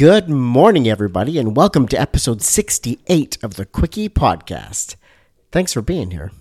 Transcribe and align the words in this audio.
Good 0.00 0.30
morning, 0.30 0.88
everybody, 0.88 1.36
and 1.36 1.54
welcome 1.54 1.86
to 1.88 2.00
episode 2.00 2.40
68 2.40 3.36
of 3.42 3.56
the 3.56 3.66
Quickie 3.66 4.08
Podcast. 4.08 4.96
Thanks 5.52 5.74
for 5.74 5.82
being 5.82 6.10
here. 6.10 6.32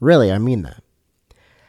Really, 0.00 0.30
I 0.30 0.36
mean 0.36 0.60
that. 0.64 0.82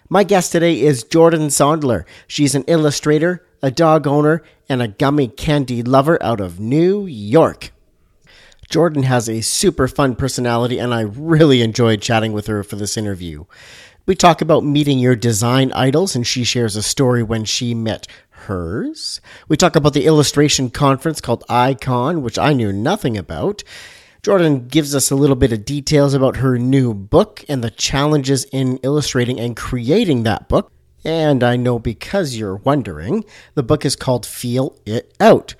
My 0.09 0.25
guest 0.25 0.51
today 0.51 0.81
is 0.81 1.05
Jordan 1.05 1.47
Sondler. 1.47 2.03
She's 2.27 2.53
an 2.53 2.65
illustrator, 2.67 3.47
a 3.63 3.71
dog 3.71 4.05
owner, 4.05 4.43
and 4.67 4.81
a 4.81 4.89
gummy 4.89 5.29
candy 5.29 5.81
lover 5.81 6.21
out 6.21 6.41
of 6.41 6.59
New 6.59 7.05
York. 7.05 7.71
Jordan 8.69 9.03
has 9.03 9.29
a 9.29 9.39
super 9.39 9.87
fun 9.87 10.17
personality, 10.17 10.77
and 10.77 10.93
I 10.93 11.03
really 11.03 11.61
enjoyed 11.61 12.01
chatting 12.01 12.33
with 12.33 12.47
her 12.47 12.61
for 12.61 12.75
this 12.75 12.97
interview. 12.97 13.45
We 14.07 14.15
talk 14.15 14.41
about 14.41 14.63
meeting 14.63 14.99
your 14.99 15.17
design 15.17 15.73
idols, 15.73 16.15
and 16.15 16.25
she 16.25 16.45
shares 16.45 16.77
a 16.77 16.81
story 16.81 17.21
when 17.23 17.43
she 17.43 17.73
met 17.73 18.07
hers. 18.29 19.19
We 19.49 19.57
talk 19.57 19.75
about 19.75 19.91
the 19.91 20.05
illustration 20.05 20.69
conference 20.69 21.19
called 21.19 21.43
Icon, 21.49 22.21
which 22.21 22.39
I 22.39 22.53
knew 22.53 22.71
nothing 22.71 23.17
about. 23.17 23.65
Jordan 24.23 24.69
gives 24.69 24.95
us 24.95 25.11
a 25.11 25.15
little 25.17 25.35
bit 25.35 25.51
of 25.51 25.65
details 25.65 26.13
about 26.13 26.37
her 26.37 26.57
new 26.57 26.93
book 26.93 27.43
and 27.49 27.61
the 27.61 27.69
challenges 27.69 28.45
in 28.45 28.77
illustrating 28.77 29.41
and 29.41 29.57
creating 29.57 30.23
that 30.23 30.47
book. 30.47 30.71
And 31.03 31.43
I 31.43 31.57
know 31.57 31.77
because 31.77 32.37
you're 32.37 32.55
wondering, 32.55 33.25
the 33.55 33.63
book 33.63 33.83
is 33.83 33.97
called 33.97 34.25
Feel 34.25 34.77
It 34.85 35.13
Out. 35.19 35.53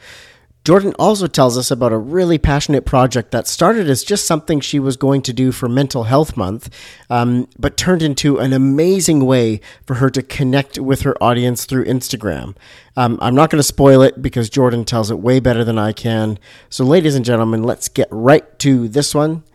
Jordan 0.68 0.94
also 1.00 1.28
tells 1.28 1.58
us 1.58 1.72
about 1.72 1.94
a 1.94 1.98
really 1.98 2.38
passionate 2.38 2.86
project 2.86 3.32
that 3.32 3.48
started 3.48 3.90
as 3.90 4.04
just 4.04 4.26
something 4.26 4.60
she 4.60 4.82
was 4.82 4.98
going 4.98 5.22
to 5.22 5.32
do 5.32 5.54
for 5.54 5.70
Mental 5.70 6.04
Health 6.04 6.36
Month, 6.36 6.70
um, 7.10 7.48
but 7.58 7.78
turned 7.78 8.02
into 8.02 8.38
an 8.38 8.52
amazing 8.52 9.26
way 9.26 9.62
for 9.86 9.94
her 9.94 10.10
to 10.10 10.22
connect 10.22 10.78
with 10.78 11.04
her 11.04 11.16
audience 11.24 11.64
through 11.64 11.86
Instagram. 11.86 12.54
Um, 12.98 13.18
I'm 13.22 13.34
not 13.34 13.50
going 13.50 13.60
to 13.60 13.64
spoil 13.64 14.02
it 14.02 14.22
because 14.22 14.50
Jordan 14.50 14.84
tells 14.84 15.10
it 15.10 15.20
way 15.20 15.40
better 15.40 15.64
than 15.64 15.80
I 15.80 15.94
can. 15.94 16.38
So, 16.70 16.84
ladies 16.84 17.16
and 17.16 17.24
gentlemen, 17.24 17.64
let's 17.64 17.88
get 17.88 18.10
right 18.12 18.60
to 18.60 18.90
this 18.90 19.16
one. 19.16 19.46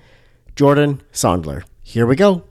Jordan 0.56 1.02
Sondler. 1.12 1.64
Here 1.82 2.06
we 2.06 2.16
go. 2.16 2.44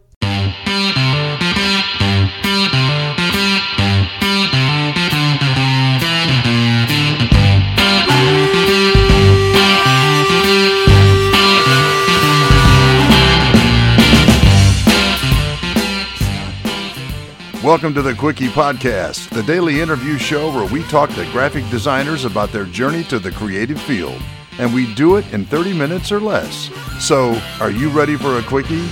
Welcome 17.82 17.96
to 17.96 18.04
the 18.04 18.14
Quickie 18.14 18.50
Podcast, 18.50 19.30
the 19.30 19.42
daily 19.42 19.82
interview 19.82 20.20
show 20.20 20.54
where 20.54 20.72
we 20.72 20.84
talk 20.84 21.10
to 21.16 21.26
graphic 21.32 21.68
designers 21.72 22.26
about 22.26 22.52
their 22.52 22.66
journey 22.66 23.04
to 23.06 23.18
the 23.18 23.32
creative 23.32 23.82
field. 23.82 24.22
And 24.60 24.72
we 24.72 24.94
do 24.94 25.16
it 25.16 25.26
in 25.34 25.46
30 25.46 25.74
minutes 25.74 26.12
or 26.12 26.20
less. 26.20 26.70
So, 27.00 27.42
are 27.60 27.72
you 27.72 27.90
ready 27.90 28.18
for 28.18 28.38
a 28.38 28.44
Quickie? 28.44 28.88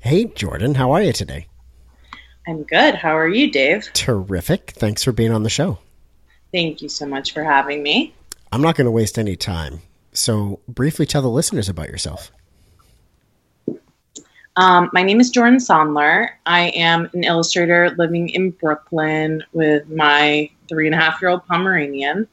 Hey, 0.00 0.24
Jordan, 0.34 0.76
how 0.76 0.92
are 0.92 1.02
you 1.02 1.12
today? 1.12 1.48
I'm 2.48 2.62
good. 2.62 2.94
How 2.94 3.14
are 3.18 3.28
you, 3.28 3.50
Dave? 3.50 3.90
Terrific. 3.92 4.70
Thanks 4.70 5.04
for 5.04 5.12
being 5.12 5.32
on 5.32 5.42
the 5.42 5.50
show. 5.50 5.80
Thank 6.54 6.82
you 6.82 6.88
so 6.88 7.04
much 7.04 7.32
for 7.32 7.42
having 7.42 7.82
me. 7.82 8.14
I'm 8.52 8.62
not 8.62 8.76
going 8.76 8.84
to 8.84 8.92
waste 8.92 9.18
any 9.18 9.34
time. 9.34 9.80
So, 10.12 10.60
briefly 10.68 11.04
tell 11.04 11.20
the 11.20 11.28
listeners 11.28 11.68
about 11.68 11.88
yourself. 11.88 12.30
Um, 14.54 14.88
my 14.92 15.02
name 15.02 15.18
is 15.18 15.30
Jordan 15.30 15.58
Sondler. 15.58 16.28
I 16.46 16.68
am 16.68 17.10
an 17.12 17.24
illustrator 17.24 17.90
living 17.98 18.28
in 18.28 18.50
Brooklyn 18.50 19.42
with 19.52 19.90
my 19.90 20.48
three 20.68 20.86
and 20.86 20.94
a 20.94 20.98
half 20.98 21.20
year 21.20 21.32
old 21.32 21.44
Pomeranian. 21.48 22.28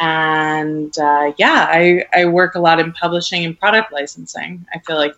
And 0.00 0.98
uh, 0.98 1.32
yeah, 1.38 1.68
I, 1.70 2.06
I 2.12 2.24
work 2.24 2.56
a 2.56 2.60
lot 2.60 2.80
in 2.80 2.92
publishing 2.92 3.44
and 3.44 3.56
product 3.56 3.92
licensing. 3.92 4.66
I 4.74 4.80
feel 4.80 4.96
like 4.96 5.14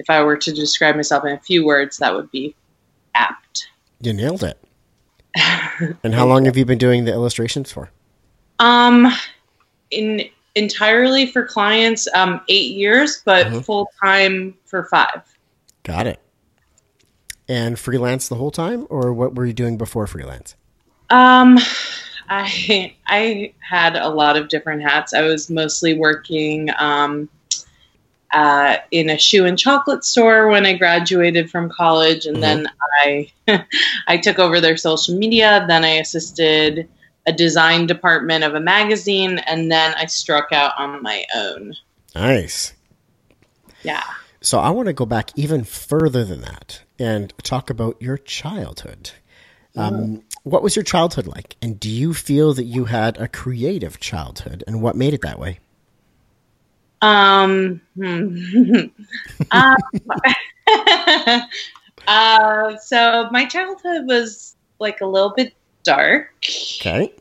if 0.00 0.10
I 0.10 0.24
were 0.24 0.36
to 0.36 0.52
describe 0.52 0.96
myself 0.96 1.24
in 1.24 1.30
a 1.34 1.38
few 1.38 1.64
words, 1.64 1.98
that 1.98 2.12
would 2.12 2.32
be 2.32 2.56
apt. 3.14 3.68
You 4.00 4.12
nailed 4.12 4.42
it. 4.42 4.58
and 6.02 6.14
how 6.14 6.26
long 6.26 6.44
have 6.44 6.56
you 6.56 6.64
been 6.64 6.78
doing 6.78 7.04
the 7.04 7.12
illustrations 7.12 7.72
for? 7.72 7.90
Um, 8.58 9.12
in 9.90 10.28
entirely 10.54 11.26
for 11.26 11.44
clients, 11.44 12.08
um, 12.14 12.40
eight 12.48 12.74
years, 12.74 13.22
but 13.24 13.46
mm-hmm. 13.46 13.60
full 13.60 13.90
time 14.02 14.54
for 14.64 14.84
five. 14.84 15.22
Got 15.82 16.06
it. 16.06 16.20
And 17.48 17.78
freelance 17.78 18.28
the 18.28 18.34
whole 18.34 18.50
time, 18.50 18.86
or 18.90 19.12
what 19.12 19.34
were 19.34 19.46
you 19.46 19.52
doing 19.52 19.76
before 19.76 20.06
freelance? 20.08 20.56
Um, 21.10 21.58
I 22.28 22.96
I 23.06 23.52
had 23.60 23.96
a 23.96 24.08
lot 24.08 24.36
of 24.36 24.48
different 24.48 24.82
hats. 24.82 25.14
I 25.14 25.22
was 25.22 25.48
mostly 25.48 25.96
working 25.96 26.70
um, 26.78 27.28
uh, 28.36 28.76
in 28.90 29.08
a 29.08 29.16
shoe 29.16 29.46
and 29.46 29.58
chocolate 29.58 30.04
store 30.04 30.48
when 30.48 30.66
I 30.66 30.74
graduated 30.74 31.50
from 31.50 31.70
college, 31.70 32.26
and 32.26 32.36
mm-hmm. 32.36 32.64
then 32.64 32.68
I 33.02 33.32
I 34.06 34.18
took 34.18 34.38
over 34.38 34.60
their 34.60 34.76
social 34.76 35.16
media. 35.16 35.64
Then 35.66 35.84
I 35.84 35.92
assisted 35.92 36.86
a 37.26 37.32
design 37.32 37.86
department 37.86 38.44
of 38.44 38.54
a 38.54 38.60
magazine, 38.60 39.38
and 39.38 39.72
then 39.72 39.94
I 39.96 40.04
struck 40.04 40.52
out 40.52 40.72
on 40.76 41.02
my 41.02 41.24
own. 41.34 41.74
Nice. 42.14 42.74
Yeah. 43.82 44.04
So 44.42 44.58
I 44.58 44.68
want 44.68 44.86
to 44.88 44.92
go 44.92 45.06
back 45.06 45.30
even 45.34 45.64
further 45.64 46.22
than 46.22 46.42
that 46.42 46.82
and 46.98 47.32
talk 47.42 47.70
about 47.70 48.00
your 48.02 48.18
childhood. 48.18 49.12
Um. 49.74 50.22
What 50.42 50.62
was 50.62 50.76
your 50.76 50.84
childhood 50.84 51.26
like? 51.26 51.56
And 51.60 51.80
do 51.80 51.90
you 51.90 52.14
feel 52.14 52.54
that 52.54 52.64
you 52.64 52.84
had 52.84 53.18
a 53.18 53.26
creative 53.26 53.98
childhood? 53.98 54.62
And 54.68 54.80
what 54.80 54.94
made 54.94 55.12
it 55.12 55.22
that 55.22 55.40
way? 55.40 55.58
Um, 57.02 57.80
hmm. 57.96 58.78
uh, 59.50 59.76
uh, 62.08 62.76
so 62.78 63.28
my 63.30 63.44
childhood 63.46 64.06
was 64.06 64.56
like 64.78 65.00
a 65.00 65.06
little 65.06 65.32
bit 65.34 65.54
dark. 65.84 66.34
Okay. 66.80 67.12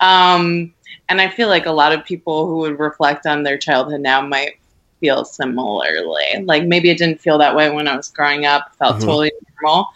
Um, 0.00 0.72
and 1.08 1.20
I 1.20 1.28
feel 1.28 1.48
like 1.48 1.66
a 1.66 1.72
lot 1.72 1.92
of 1.92 2.04
people 2.04 2.46
who 2.46 2.58
would 2.58 2.78
reflect 2.78 3.26
on 3.26 3.42
their 3.42 3.58
childhood 3.58 4.00
now 4.00 4.20
might 4.20 4.58
feel 5.00 5.24
similarly. 5.24 6.24
Like 6.42 6.64
maybe 6.64 6.90
it 6.90 6.98
didn't 6.98 7.20
feel 7.20 7.38
that 7.38 7.54
way 7.54 7.70
when 7.70 7.88
I 7.88 7.96
was 7.96 8.08
growing 8.08 8.46
up, 8.46 8.74
felt 8.76 8.96
mm-hmm. 8.96 9.06
totally 9.06 9.32
normal. 9.62 9.88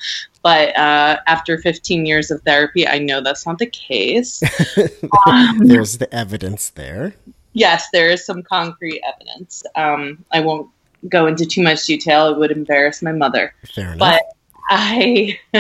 But 0.43 0.77
uh, 0.77 1.19
after 1.27 1.59
15 1.59 2.07
years 2.07 2.31
of 2.31 2.41
therapy, 2.43 2.87
I 2.89 2.99
know 2.99 3.21
that's 3.21 3.47
not 3.47 3.59
the 3.59 3.67
case. 3.67 4.43
um, 5.27 5.59
There's 5.59 5.99
the 5.99 6.13
evidence 6.15 6.71
there 6.71 7.15
yes, 7.53 7.89
there 7.93 8.09
is 8.11 8.25
some 8.25 8.43
concrete 8.43 9.03
evidence. 9.03 9.65
Um, 9.75 10.25
I 10.31 10.41
won't 10.41 10.71
go 11.09 11.27
into 11.27 11.47
too 11.47 11.63
much 11.63 11.85
detail; 11.87 12.29
it 12.29 12.39
would 12.39 12.51
embarrass 12.51 13.03
my 13.03 13.13
mother. 13.13 13.55
Fair 13.67 13.93
enough. 13.93 13.99
But 13.99 14.23
I, 14.69 15.39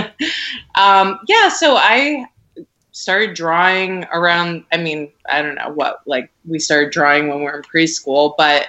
um, 0.75 1.21
yeah, 1.27 1.49
so 1.49 1.77
I 1.77 2.27
started 2.93 3.35
drawing 3.35 4.05
around. 4.13 4.65
I 4.73 4.77
mean, 4.77 5.11
I 5.29 5.43
don't 5.43 5.57
know 5.57 5.73
what 5.73 6.01
like 6.07 6.31
we 6.47 6.59
started 6.59 6.93
drawing 6.93 7.29
when 7.29 7.39
we 7.39 7.45
were 7.45 7.57
in 7.57 7.63
preschool, 7.63 8.35
but. 8.37 8.69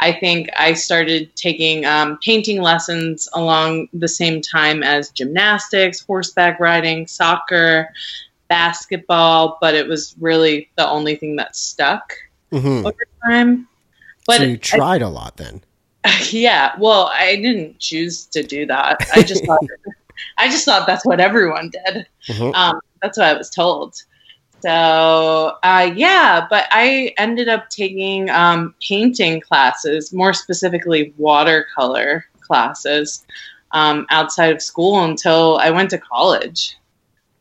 I 0.00 0.12
think 0.12 0.48
I 0.56 0.74
started 0.74 1.34
taking 1.34 1.84
um, 1.84 2.20
painting 2.22 2.62
lessons 2.62 3.28
along 3.32 3.88
the 3.92 4.06
same 4.06 4.40
time 4.40 4.84
as 4.84 5.10
gymnastics, 5.10 5.98
horseback 5.98 6.60
riding, 6.60 7.08
soccer, 7.08 7.92
basketball, 8.46 9.58
but 9.60 9.74
it 9.74 9.88
was 9.88 10.14
really 10.20 10.70
the 10.76 10.88
only 10.88 11.16
thing 11.16 11.34
that 11.34 11.56
stuck 11.56 12.14
mm-hmm. 12.52 12.86
over 12.86 13.04
time. 13.24 13.68
But 14.26 14.38
so 14.38 14.42
you 14.44 14.56
tried 14.56 15.02
I, 15.02 15.06
a 15.06 15.10
lot 15.10 15.36
then. 15.36 15.62
Yeah. 16.30 16.72
Well, 16.78 17.10
I 17.12 17.36
didn't 17.36 17.78
choose 17.78 18.24
to 18.26 18.42
do 18.42 18.64
that. 18.66 18.96
I 19.14 19.22
just 19.22 19.44
thought 19.44 19.60
I 20.38 20.48
just 20.48 20.64
thought 20.64 20.86
that's 20.86 21.04
what 21.04 21.20
everyone 21.20 21.70
did. 21.70 22.06
Mm-hmm. 22.28 22.54
Um, 22.54 22.80
that's 23.02 23.18
what 23.18 23.26
I 23.26 23.34
was 23.34 23.50
told. 23.50 23.94
So 24.60 25.56
uh, 25.62 25.90
yeah, 25.94 26.46
but 26.48 26.66
I 26.70 27.14
ended 27.18 27.48
up 27.48 27.68
taking 27.70 28.30
um, 28.30 28.74
painting 28.86 29.40
classes, 29.40 30.12
more 30.12 30.32
specifically 30.32 31.14
watercolor 31.16 32.24
classes, 32.40 33.24
um, 33.72 34.06
outside 34.10 34.52
of 34.52 34.62
school 34.62 35.04
until 35.04 35.58
I 35.58 35.70
went 35.70 35.90
to 35.90 35.98
college, 35.98 36.76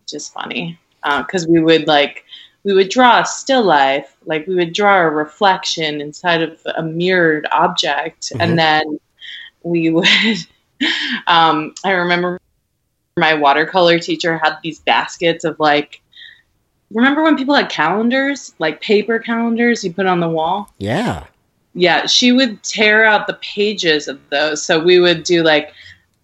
which 0.03 0.13
is 0.13 0.29
funny 0.29 0.79
because 1.03 1.45
uh, 1.45 1.49
we 1.49 1.59
would 1.59 1.87
like 1.87 2.25
we 2.63 2.73
would 2.73 2.89
draw 2.89 3.21
a 3.21 3.25
still 3.25 3.63
life, 3.63 4.17
like 4.25 4.45
we 4.47 4.55
would 4.55 4.73
draw 4.73 5.01
a 5.01 5.09
reflection 5.09 6.01
inside 6.01 6.41
of 6.41 6.59
a 6.75 6.83
mirrored 6.83 7.47
object, 7.51 8.29
mm-hmm. 8.29 8.41
and 8.41 8.59
then 8.59 8.99
we 9.63 9.89
would. 9.89 10.07
um, 11.27 11.73
I 11.83 11.91
remember 11.91 12.39
my 13.17 13.33
watercolor 13.33 13.99
teacher 13.99 14.37
had 14.37 14.57
these 14.63 14.79
baskets 14.79 15.43
of 15.43 15.59
like. 15.59 16.01
Remember 16.91 17.21
when 17.21 17.35
people 17.35 17.53
had 17.53 17.69
calendars, 17.69 18.53
like 18.59 18.79
paper 18.79 19.19
calendars 19.19 19.83
you 19.83 19.91
put 19.91 20.05
on 20.05 20.21
the 20.21 20.29
wall? 20.29 20.73
Yeah. 20.77 21.25
yeah, 21.73 22.05
she 22.05 22.31
would 22.31 22.63
tear 22.63 23.03
out 23.03 23.27
the 23.27 23.37
pages 23.41 24.07
of 24.07 24.19
those. 24.29 24.63
So 24.63 24.81
we 24.81 24.97
would 24.97 25.23
do 25.23 25.43
like, 25.43 25.73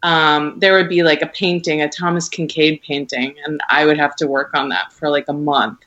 um, 0.04 0.58
there 0.58 0.74
would 0.74 0.88
be 0.88 1.04
like 1.04 1.22
a 1.22 1.28
painting, 1.28 1.82
a 1.82 1.90
Thomas 1.90 2.30
Kinkade 2.30 2.82
painting, 2.82 3.36
and 3.46 3.60
I 3.70 3.86
would 3.86 3.98
have 3.98 4.16
to 4.18 4.28
work 4.28 4.52
on 4.54 4.70
that 4.70 4.94
for 4.94 5.10
like 5.10 5.26
a 5.28 5.34
month. 5.34 5.80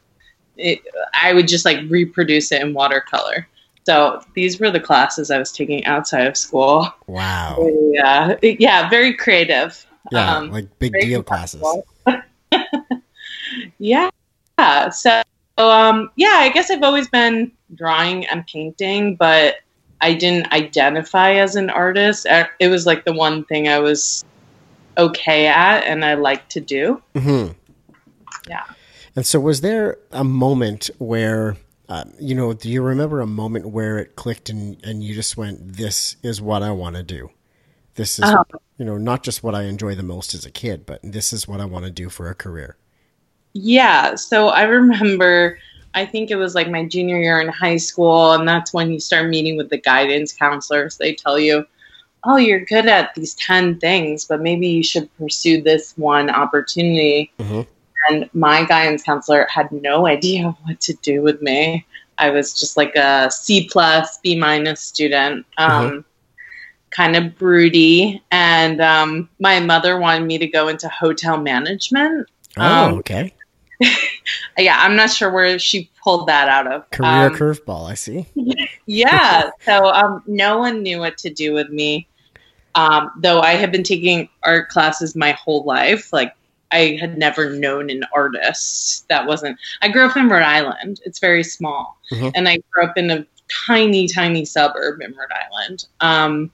It, 0.56 0.81
I 1.20 1.32
would 1.32 1.49
just 1.49 1.64
like 1.64 1.79
reproduce 1.88 2.53
it 2.53 2.62
in 2.62 2.73
watercolor. 2.75 3.47
So 3.85 4.20
these 4.35 4.58
were 4.58 4.70
the 4.70 4.81
classes 4.81 5.31
I 5.31 5.38
was 5.38 5.53
taking 5.53 5.85
outside 5.85 6.26
of 6.26 6.37
school. 6.37 6.93
Wow. 7.06 7.56
Yeah, 7.97 8.37
yeah, 8.43 8.91
very 8.91 9.14
creative. 9.14 9.87
Yeah, 10.12 10.37
Um, 10.37 10.50
like 10.50 10.79
big 10.79 10.93
deal 11.00 11.23
classes. 11.23 11.62
yeah. 13.79 14.11
So, 14.91 15.23
um, 15.56 16.11
yeah, 16.17 16.37
I 16.37 16.50
guess 16.53 16.70
I've 16.70 16.82
always 16.82 17.09
been 17.09 17.52
drawing 17.75 18.26
and 18.26 18.47
painting, 18.47 19.17
but 19.17 19.56
I 20.02 20.12
didn't 20.12 20.52
identify 20.52 21.32
as 21.35 21.56
an 21.56 21.70
artist. 21.70 22.26
It 22.61 22.69
was 22.69 22.85
like 22.85 23.06
the 23.06 23.14
one 23.14 23.44
thing 23.44 23.67
I 23.69 23.79
was 23.79 24.25
okay 24.99 25.47
at 25.47 25.85
and 25.85 26.05
I 26.05 26.14
liked 26.14 26.50
to 26.52 26.61
do. 26.61 27.02
hmm 27.14 27.49
Yeah. 28.47 28.64
And 29.17 29.27
so, 29.27 29.41
was 29.41 29.63
there 29.63 29.99
a 30.13 30.23
moment 30.23 30.91
where, 30.99 31.57
uh, 31.89 32.05
you 32.21 32.35
know, 32.35 32.53
do 32.53 32.71
you 32.71 32.83
remember 32.83 33.21
a 33.21 33.27
moment 33.27 33.67
where 33.71 33.99
it 33.99 34.15
clicked 34.15 34.51
and, 34.51 34.77
and 34.85 35.03
you 35.03 35.15
just 35.15 35.39
went, 35.39 35.77
this 35.77 36.17
is 36.23 36.41
what 36.43 36.63
I 36.63 36.71
want 36.71 36.97
to 36.97 37.03
do? 37.03 37.31
This 37.95 38.19
is, 38.19 38.27
Uh-huh. 38.27 38.45
you 38.77 38.85
know, 38.85 38.99
not 38.99 39.23
just 39.23 39.43
what 39.43 39.55
I 39.55 39.63
enjoy 39.63 39.95
the 39.95 40.03
most 40.03 40.35
as 40.35 40.45
a 40.45 40.51
kid, 40.51 40.85
but 40.85 41.01
this 41.03 41.33
is 41.33 41.49
what 41.49 41.63
I 41.63 41.65
want 41.65 41.87
to 41.87 41.91
do 41.91 42.11
for 42.11 42.29
a 42.29 42.35
career. 42.35 42.77
Yeah. 43.55 44.17
So 44.17 44.49
I 44.49 44.65
remember, 44.65 45.59
I 45.95 46.05
think 46.05 46.31
it 46.31 46.37
was 46.37 46.55
like 46.55 46.69
my 46.69 46.85
junior 46.85 47.19
year 47.19 47.41
in 47.41 47.49
high 47.49 47.79
school, 47.79 48.33
and 48.33 48.47
that's 48.47 48.75
when 48.75 48.93
you 48.93 49.01
start 49.01 49.31
meeting 49.31 49.57
with 49.57 49.71
the 49.71 49.79
guidance 49.81 50.31
counselors. 50.35 50.99
They 50.99 51.15
tell 51.15 51.39
you, 51.39 51.65
oh, 52.25 52.37
you're 52.37 52.65
good 52.67 52.87
at 52.87 53.15
these 53.15 53.35
10 53.37 53.79
things, 53.81 54.27
but 54.27 54.43
maybe 54.43 54.69
you 54.69 54.83
should 54.83 55.09
pursue 55.17 55.62
this 55.62 55.95
one 55.97 56.29
opportunity. 56.29 57.33
Mhm. 57.39 57.67
And 58.08 58.29
my 58.32 58.64
guidance 58.64 59.03
counselor 59.03 59.47
had 59.50 59.70
no 59.73 60.06
idea 60.06 60.56
what 60.64 60.81
to 60.82 60.94
do 61.03 61.23
with 61.23 61.43
me. 61.43 61.87
I 62.19 62.31
was 62.31 62.58
just 62.58 62.76
like 62.76 62.94
a 62.97 63.31
C 63.31 63.69
plus, 63.70 64.19
B 64.19 64.37
minus 64.37 64.81
student, 64.81 65.44
um, 65.58 66.05
kind 66.91 67.17
of 67.17 67.37
broody. 67.37 68.23
And 68.31 68.81
um, 68.81 69.29
my 69.38 69.61
mother 69.61 69.99
wanted 69.99 70.26
me 70.26 70.38
to 70.38 70.47
go 70.47 70.69
into 70.69 70.88
hotel 70.88 71.37
management. 71.38 72.29
Oh, 72.56 72.87
Um, 72.87 72.94
okay. 72.99 73.35
yeah, 74.59 74.79
I'm 74.81 74.97
not 74.97 75.11
sure 75.11 75.31
where 75.31 75.59
she 75.59 75.91
pulled 76.02 76.29
that 76.29 76.49
out 76.49 76.67
of. 76.67 76.91
Career 76.91 77.26
Um, 77.26 77.35
curveball, 77.35 77.91
I 77.91 77.94
see. 77.94 78.26
yeah, 78.87 79.50
so 79.61 79.87
um, 79.87 80.23
no 80.26 80.59
one 80.59 80.82
knew 80.82 80.99
what 80.99 81.19
to 81.19 81.31
do 81.31 81.52
with 81.52 81.69
me. 81.69 82.09
Um, 82.75 83.11
though 83.20 83.41
I 83.41 83.52
had 83.52 83.73
been 83.73 83.82
taking 83.82 84.29
art 84.43 84.69
classes 84.69 85.17
my 85.17 85.32
whole 85.32 85.64
life, 85.64 86.12
like 86.12 86.35
I 86.73 86.99
had 87.01 87.17
never 87.19 87.51
known 87.51 87.91
an 87.91 88.03
artist 88.15 89.09
that 89.09 89.27
wasn't. 89.27 89.59
I 89.83 89.89
grew 89.89 90.05
up 90.05 90.17
in 90.17 90.29
Rhode 90.29 90.43
Island. 90.43 91.01
It's 91.05 91.19
very 91.19 91.45
small, 91.45 91.99
Mhm. 92.13 92.33
and 92.35 92.49
I 92.49 92.59
grew 92.71 92.85
up 92.85 92.97
in 92.97 93.11
a 93.11 93.27
tiny, 93.49 94.09
tiny 94.09 94.45
suburb 94.45 95.01
in 95.01 95.13
Rhode 95.13 95.33
Island. 95.33 95.87
Um, 96.01 96.51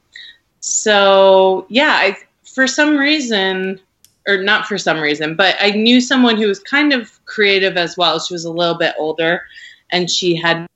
so 0.60 1.66
yeah, 1.68 1.96
I 2.00 2.16
for 2.44 2.66
some 2.66 2.96
reason, 2.96 3.80
or 4.28 4.36
not 4.38 4.66
for 4.66 4.76
some 4.78 5.00
reason, 5.00 5.34
but 5.34 5.56
I 5.60 5.70
knew 5.70 6.00
someone 6.00 6.36
who 6.36 6.46
was 6.46 6.60
kind 6.60 6.92
of 6.92 7.24
creative 7.24 7.76
as 7.76 7.96
well. 7.96 8.18
She 8.20 8.34
was 8.34 8.44
a 8.44 8.50
little 8.50 8.76
bit 8.76 8.94
older, 8.98 9.42
and 9.90 10.10
she 10.10 10.36
had 10.36 10.66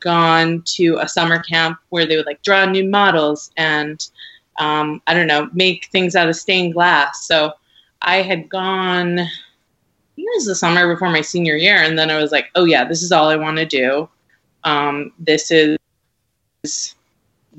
gone 0.00 0.62
to 0.64 0.98
a 1.00 1.08
summer 1.08 1.42
camp 1.42 1.78
where 1.90 2.06
they 2.06 2.16
would 2.16 2.26
like 2.26 2.42
draw 2.42 2.64
new 2.64 2.88
models 2.88 3.50
and 3.56 4.08
um, 4.58 5.00
I 5.06 5.14
don't 5.14 5.26
know, 5.26 5.48
make 5.54 5.86
things 5.86 6.14
out 6.14 6.28
of 6.28 6.36
stained 6.36 6.74
glass. 6.74 7.26
So 7.26 7.52
I 8.02 8.22
had 8.22 8.48
gone, 8.48 9.18
I 9.20 9.24
think 10.16 10.28
it 10.28 10.36
was 10.36 10.46
the 10.46 10.54
summer 10.54 10.92
before 10.92 11.10
my 11.10 11.20
senior 11.20 11.56
year, 11.56 11.76
and 11.76 11.98
then 11.98 12.10
I 12.10 12.20
was 12.20 12.32
like, 12.32 12.50
oh 12.54 12.64
yeah, 12.64 12.84
this 12.84 13.02
is 13.02 13.12
all 13.12 13.28
I 13.28 13.36
want 13.36 13.56
to 13.58 13.66
do. 13.66 14.08
Um, 14.64 15.12
this 15.18 15.50
is 15.50 15.78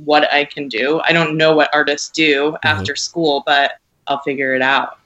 what 0.06 0.32
I 0.32 0.46
can 0.46 0.68
do. 0.68 1.02
I 1.04 1.12
don't 1.14 1.38
know 1.38 1.56
what 1.56 1.70
artists 1.74 2.10
do 2.10 2.58
after 2.64 2.96
school, 2.96 3.44
but 3.46 3.74
I'll 4.08 4.22
figure 4.22 4.56
it 4.56 4.62
out. 4.62 5.00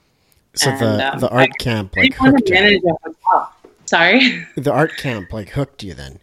So 0.55 0.69
And, 0.71 0.79
the, 0.79 1.13
um, 1.13 1.19
the 1.19 1.29
art 1.29 1.51
camp 1.59 1.95
like 1.95 2.13
hooked 2.15 2.49
you. 2.49 2.55
manage 2.55 2.81
a 2.83 2.93
hotel. 3.03 3.53
Sorry. 3.85 4.45
The 4.55 4.71
art 4.71 4.97
camp 4.97 5.33
like 5.33 5.49
hooked 5.49 5.83
you 5.83 5.93
then. 5.93 6.19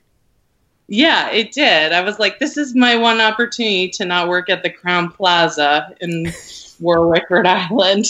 Yeah, 0.86 1.30
it 1.30 1.52
did. 1.52 1.92
I 1.92 2.02
was 2.02 2.18
like, 2.18 2.38
this 2.38 2.56
is 2.56 2.74
my 2.74 2.94
one 2.96 3.20
opportunity 3.20 3.88
to 3.90 4.04
not 4.04 4.28
work 4.28 4.50
at 4.50 4.62
the 4.62 4.70
Crowne 4.70 5.12
Plaza 5.12 5.94
in 6.00 6.30
Warwick, 6.80 7.30
Rhode 7.30 7.46
Island. 7.46 8.06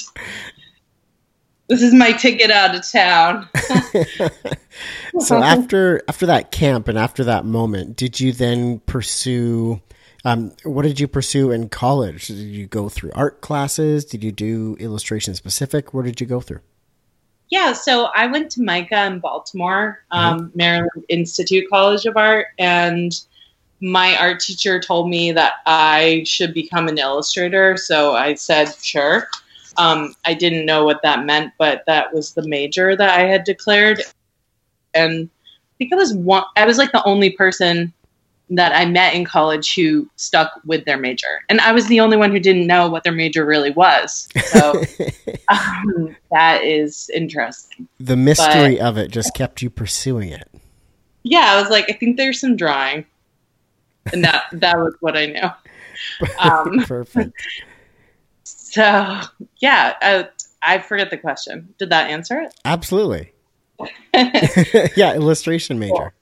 This 1.68 1.82
is 1.82 1.94
my 1.94 2.12
ticket 2.12 2.50
out 2.50 2.74
of 2.74 2.90
town. 2.90 3.48
so 5.20 5.36
after 5.42 6.02
after 6.08 6.26
that 6.26 6.50
camp 6.50 6.88
and 6.88 6.98
after 6.98 7.24
that 7.24 7.44
moment, 7.44 7.96
did 7.96 8.20
you 8.20 8.32
then 8.32 8.80
pursue? 8.80 9.80
Um, 10.26 10.52
what 10.64 10.82
did 10.82 11.00
you 11.00 11.08
pursue 11.08 11.50
in 11.50 11.68
college? 11.68 12.28
Did 12.28 12.36
you 12.36 12.66
go 12.66 12.88
through 12.88 13.12
art 13.14 13.40
classes? 13.40 14.04
Did 14.04 14.24
you 14.24 14.32
do 14.32 14.76
illustration 14.78 15.34
specific? 15.34 15.92
Where 15.92 16.02
did 16.02 16.20
you 16.20 16.26
go 16.26 16.40
through? 16.40 16.60
Yeah, 17.50 17.72
so 17.72 18.08
I 18.16 18.26
went 18.26 18.50
to 18.52 18.62
MICA 18.62 19.04
in 19.06 19.20
Baltimore, 19.20 20.02
um, 20.10 20.50
Maryland 20.54 21.04
Institute 21.08 21.68
College 21.70 22.06
of 22.06 22.16
Art, 22.16 22.46
and 22.58 23.12
my 23.80 24.16
art 24.16 24.40
teacher 24.40 24.80
told 24.80 25.10
me 25.10 25.30
that 25.32 25.54
I 25.66 26.22
should 26.26 26.54
become 26.54 26.88
an 26.88 26.98
illustrator. 26.98 27.76
So 27.76 28.14
I 28.14 28.34
said, 28.34 28.74
sure. 28.82 29.28
Um, 29.76 30.14
I 30.24 30.34
didn't 30.34 30.66
know 30.66 30.84
what 30.84 31.02
that 31.02 31.24
meant, 31.24 31.52
but 31.58 31.82
that 31.86 32.12
was 32.12 32.34
the 32.34 32.46
major 32.46 32.96
that 32.96 33.18
I 33.18 33.24
had 33.24 33.44
declared. 33.44 34.00
And 34.94 35.28
I 35.52 35.74
think 35.78 35.92
I 35.92 35.96
was 35.96 36.14
one, 36.14 36.44
I 36.56 36.66
was 36.66 36.78
like 36.78 36.92
the 36.92 37.04
only 37.04 37.30
person 37.30 37.92
that 38.50 38.72
I 38.74 38.84
met 38.84 39.14
in 39.14 39.24
college 39.24 39.74
who 39.74 40.08
stuck 40.16 40.60
with 40.64 40.84
their 40.84 40.98
major. 40.98 41.42
And 41.48 41.60
I 41.60 41.72
was 41.72 41.86
the 41.86 42.00
only 42.00 42.16
one 42.16 42.30
who 42.30 42.38
didn't 42.38 42.66
know 42.66 42.88
what 42.88 43.02
their 43.02 43.12
major 43.12 43.44
really 43.44 43.70
was. 43.70 44.28
So 44.44 44.82
um, 45.48 46.14
that 46.30 46.62
is 46.62 47.10
interesting. 47.14 47.88
the 47.98 48.16
mystery 48.16 48.78
of 48.80 48.98
it 48.98 49.10
just 49.10 49.34
kept 49.34 49.62
you 49.62 49.70
pursuing 49.70 50.28
it. 50.28 50.48
Yeah, 51.22 51.54
I 51.54 51.60
was 51.60 51.70
like, 51.70 51.86
I 51.88 51.94
think 51.94 52.16
there's 52.16 52.40
some 52.40 52.56
drawing. 52.56 53.06
And 54.12 54.22
that 54.22 54.44
that 54.52 54.78
was 54.78 54.94
what 55.00 55.16
I 55.16 55.26
knew. 55.26 55.48
Um, 56.38 56.80
Perfect. 56.86 57.40
So 58.74 59.20
yeah, 59.60 59.94
I, 60.02 60.28
I 60.60 60.78
forget 60.80 61.10
the 61.10 61.16
question. 61.16 61.74
Did 61.78 61.90
that 61.90 62.10
answer 62.10 62.40
it? 62.40 62.54
Absolutely. 62.64 63.32
yeah, 64.96 65.14
illustration 65.14 65.78
major. 65.78 66.12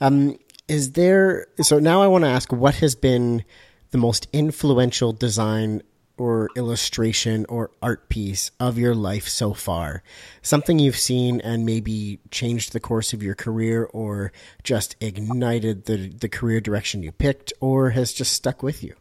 um, 0.00 0.36
is 0.66 0.92
there? 0.92 1.46
So 1.60 1.78
now 1.78 2.02
I 2.02 2.08
want 2.08 2.24
to 2.24 2.30
ask, 2.30 2.52
what 2.52 2.74
has 2.76 2.96
been 2.96 3.44
the 3.92 3.98
most 3.98 4.26
influential 4.32 5.12
design 5.12 5.82
or 6.18 6.48
illustration 6.56 7.46
or 7.48 7.70
art 7.80 8.08
piece 8.08 8.50
of 8.58 8.76
your 8.76 8.96
life 8.96 9.28
so 9.28 9.54
far? 9.54 10.02
Something 10.42 10.80
you've 10.80 10.98
seen 10.98 11.40
and 11.42 11.64
maybe 11.64 12.18
changed 12.32 12.72
the 12.72 12.80
course 12.80 13.12
of 13.12 13.22
your 13.22 13.36
career, 13.36 13.84
or 13.92 14.32
just 14.64 14.96
ignited 15.00 15.84
the 15.84 16.08
the 16.08 16.28
career 16.28 16.60
direction 16.60 17.04
you 17.04 17.12
picked, 17.12 17.52
or 17.60 17.90
has 17.90 18.12
just 18.12 18.32
stuck 18.32 18.60
with 18.60 18.82
you. 18.82 18.96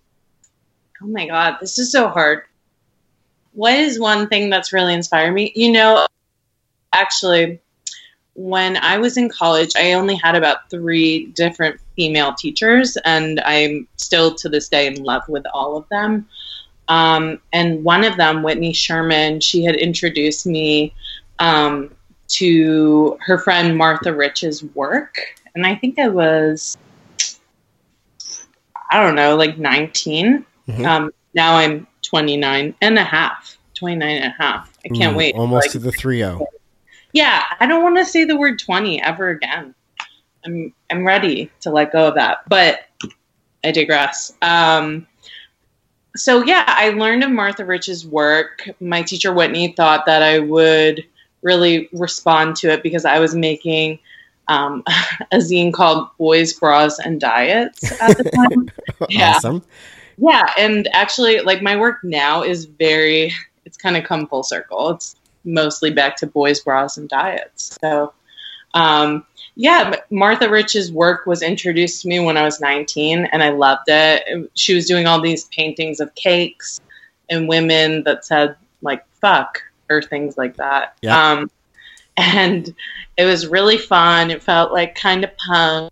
Oh 1.03 1.07
my 1.07 1.27
god, 1.27 1.57
this 1.59 1.77
is 1.79 1.91
so 1.91 2.07
hard. 2.07 2.43
What 3.51 3.73
is 3.73 3.99
one 3.99 4.27
thing 4.29 4.49
that's 4.49 4.71
really 4.71 4.93
inspired 4.93 5.33
me? 5.33 5.51
You 5.53 5.71
know, 5.71 6.07
actually, 6.93 7.59
when 8.35 8.77
I 8.77 8.97
was 8.97 9.17
in 9.17 9.29
college, 9.29 9.71
I 9.77 9.93
only 9.93 10.15
had 10.15 10.35
about 10.35 10.69
three 10.69 11.27
different 11.27 11.79
female 11.97 12.33
teachers, 12.33 12.97
and 13.03 13.41
I'm 13.41 13.87
still 13.97 14.33
to 14.35 14.47
this 14.47 14.69
day 14.69 14.87
in 14.87 15.03
love 15.03 15.23
with 15.27 15.43
all 15.53 15.75
of 15.75 15.87
them. 15.89 16.27
Um, 16.87 17.41
and 17.51 17.83
one 17.83 18.05
of 18.05 18.15
them, 18.15 18.41
Whitney 18.41 18.73
Sherman, 18.73 19.41
she 19.41 19.63
had 19.63 19.75
introduced 19.75 20.45
me 20.45 20.93
um, 21.39 21.93
to 22.29 23.17
her 23.21 23.37
friend 23.37 23.77
Martha 23.77 24.13
Rich's 24.13 24.63
work. 24.73 25.17
And 25.53 25.65
I 25.65 25.75
think 25.75 25.99
I 25.99 26.07
was, 26.07 26.77
I 28.89 29.03
don't 29.03 29.15
know, 29.15 29.35
like 29.35 29.57
19. 29.57 30.45
Mhm. 30.67 30.85
Um, 30.85 31.11
now 31.33 31.55
I'm 31.55 31.87
29 32.03 32.75
and 32.81 32.97
a 32.97 33.03
half, 33.03 33.57
29 33.75 34.17
and 34.17 34.25
a 34.25 34.43
half. 34.43 34.71
I 34.85 34.89
can't 34.89 35.13
Ooh, 35.13 35.17
wait. 35.17 35.35
Almost 35.35 35.65
Like, 35.67 35.71
to 35.71 35.79
the 35.79 35.91
three 35.91 36.19
zero. 36.19 36.45
yeah, 37.13 37.43
I 37.59 37.65
don't 37.65 37.83
want 37.83 37.97
to 37.97 38.05
say 38.05 38.25
the 38.25 38.37
word 38.37 38.59
20 38.59 39.01
ever 39.01 39.29
again. 39.29 39.73
I'm 40.45 40.73
I'm 40.91 41.05
ready 41.05 41.49
to 41.61 41.71
let 41.71 41.91
go 41.93 42.07
of 42.07 42.15
that, 42.15 42.39
but 42.49 42.81
I 43.63 43.71
digress. 43.71 44.33
Um, 44.41 45.07
so 46.15 46.43
yeah, 46.43 46.65
I 46.67 46.89
learned 46.89 47.23
of 47.23 47.31
Martha 47.31 47.65
Rich's 47.65 48.05
work. 48.05 48.69
My 48.79 49.01
teacher 49.01 49.33
Whitney 49.33 49.73
thought 49.73 50.05
that 50.05 50.21
I 50.21 50.39
would 50.39 51.05
really 51.41 51.89
respond 51.93 52.55
to 52.57 52.71
it 52.71 52.83
because 52.83 53.05
I 53.05 53.19
was 53.19 53.35
making 53.35 53.99
um, 54.47 54.83
a 55.31 55.37
zine 55.37 55.73
called 55.73 56.09
Boys, 56.17 56.53
Bras, 56.53 56.99
and 56.99 57.19
Diets 57.19 57.99
at 58.01 58.17
the 58.17 58.23
time. 58.25 58.69
yeah. 59.09 59.33
Awesome. 59.35 59.63
Yeah, 60.17 60.51
and 60.57 60.87
actually, 60.93 61.39
like 61.39 61.61
my 61.61 61.75
work 61.75 62.03
now 62.03 62.43
is 62.43 62.65
very, 62.65 63.31
it's 63.65 63.77
kind 63.77 63.97
of 63.97 64.03
come 64.03 64.27
full 64.27 64.43
circle. 64.43 64.91
It's 64.91 65.15
mostly 65.43 65.91
back 65.91 66.15
to 66.17 66.27
boys, 66.27 66.59
bras, 66.61 66.97
and 66.97 67.09
diets. 67.09 67.77
So, 67.81 68.13
um, 68.73 69.25
yeah, 69.55 69.95
Martha 70.09 70.49
Rich's 70.49 70.91
work 70.91 71.25
was 71.25 71.41
introduced 71.41 72.01
to 72.01 72.07
me 72.07 72.19
when 72.19 72.37
I 72.37 72.43
was 72.43 72.59
19, 72.59 73.25
and 73.25 73.43
I 73.43 73.49
loved 73.49 73.83
it. 73.87 74.49
She 74.55 74.73
was 74.73 74.87
doing 74.87 75.05
all 75.05 75.21
these 75.21 75.45
paintings 75.45 75.99
of 75.99 76.13
cakes 76.15 76.79
and 77.29 77.47
women 77.47 78.03
that 78.03 78.25
said, 78.25 78.55
like, 78.81 79.05
fuck, 79.21 79.61
or 79.89 80.01
things 80.01 80.37
like 80.37 80.55
that. 80.57 80.97
Yeah. 81.01 81.31
Um, 81.31 81.51
and 82.17 82.73
it 83.17 83.25
was 83.25 83.47
really 83.47 83.77
fun. 83.77 84.31
It 84.31 84.41
felt 84.41 84.71
like 84.71 84.95
kind 84.95 85.23
of 85.23 85.35
punk, 85.37 85.91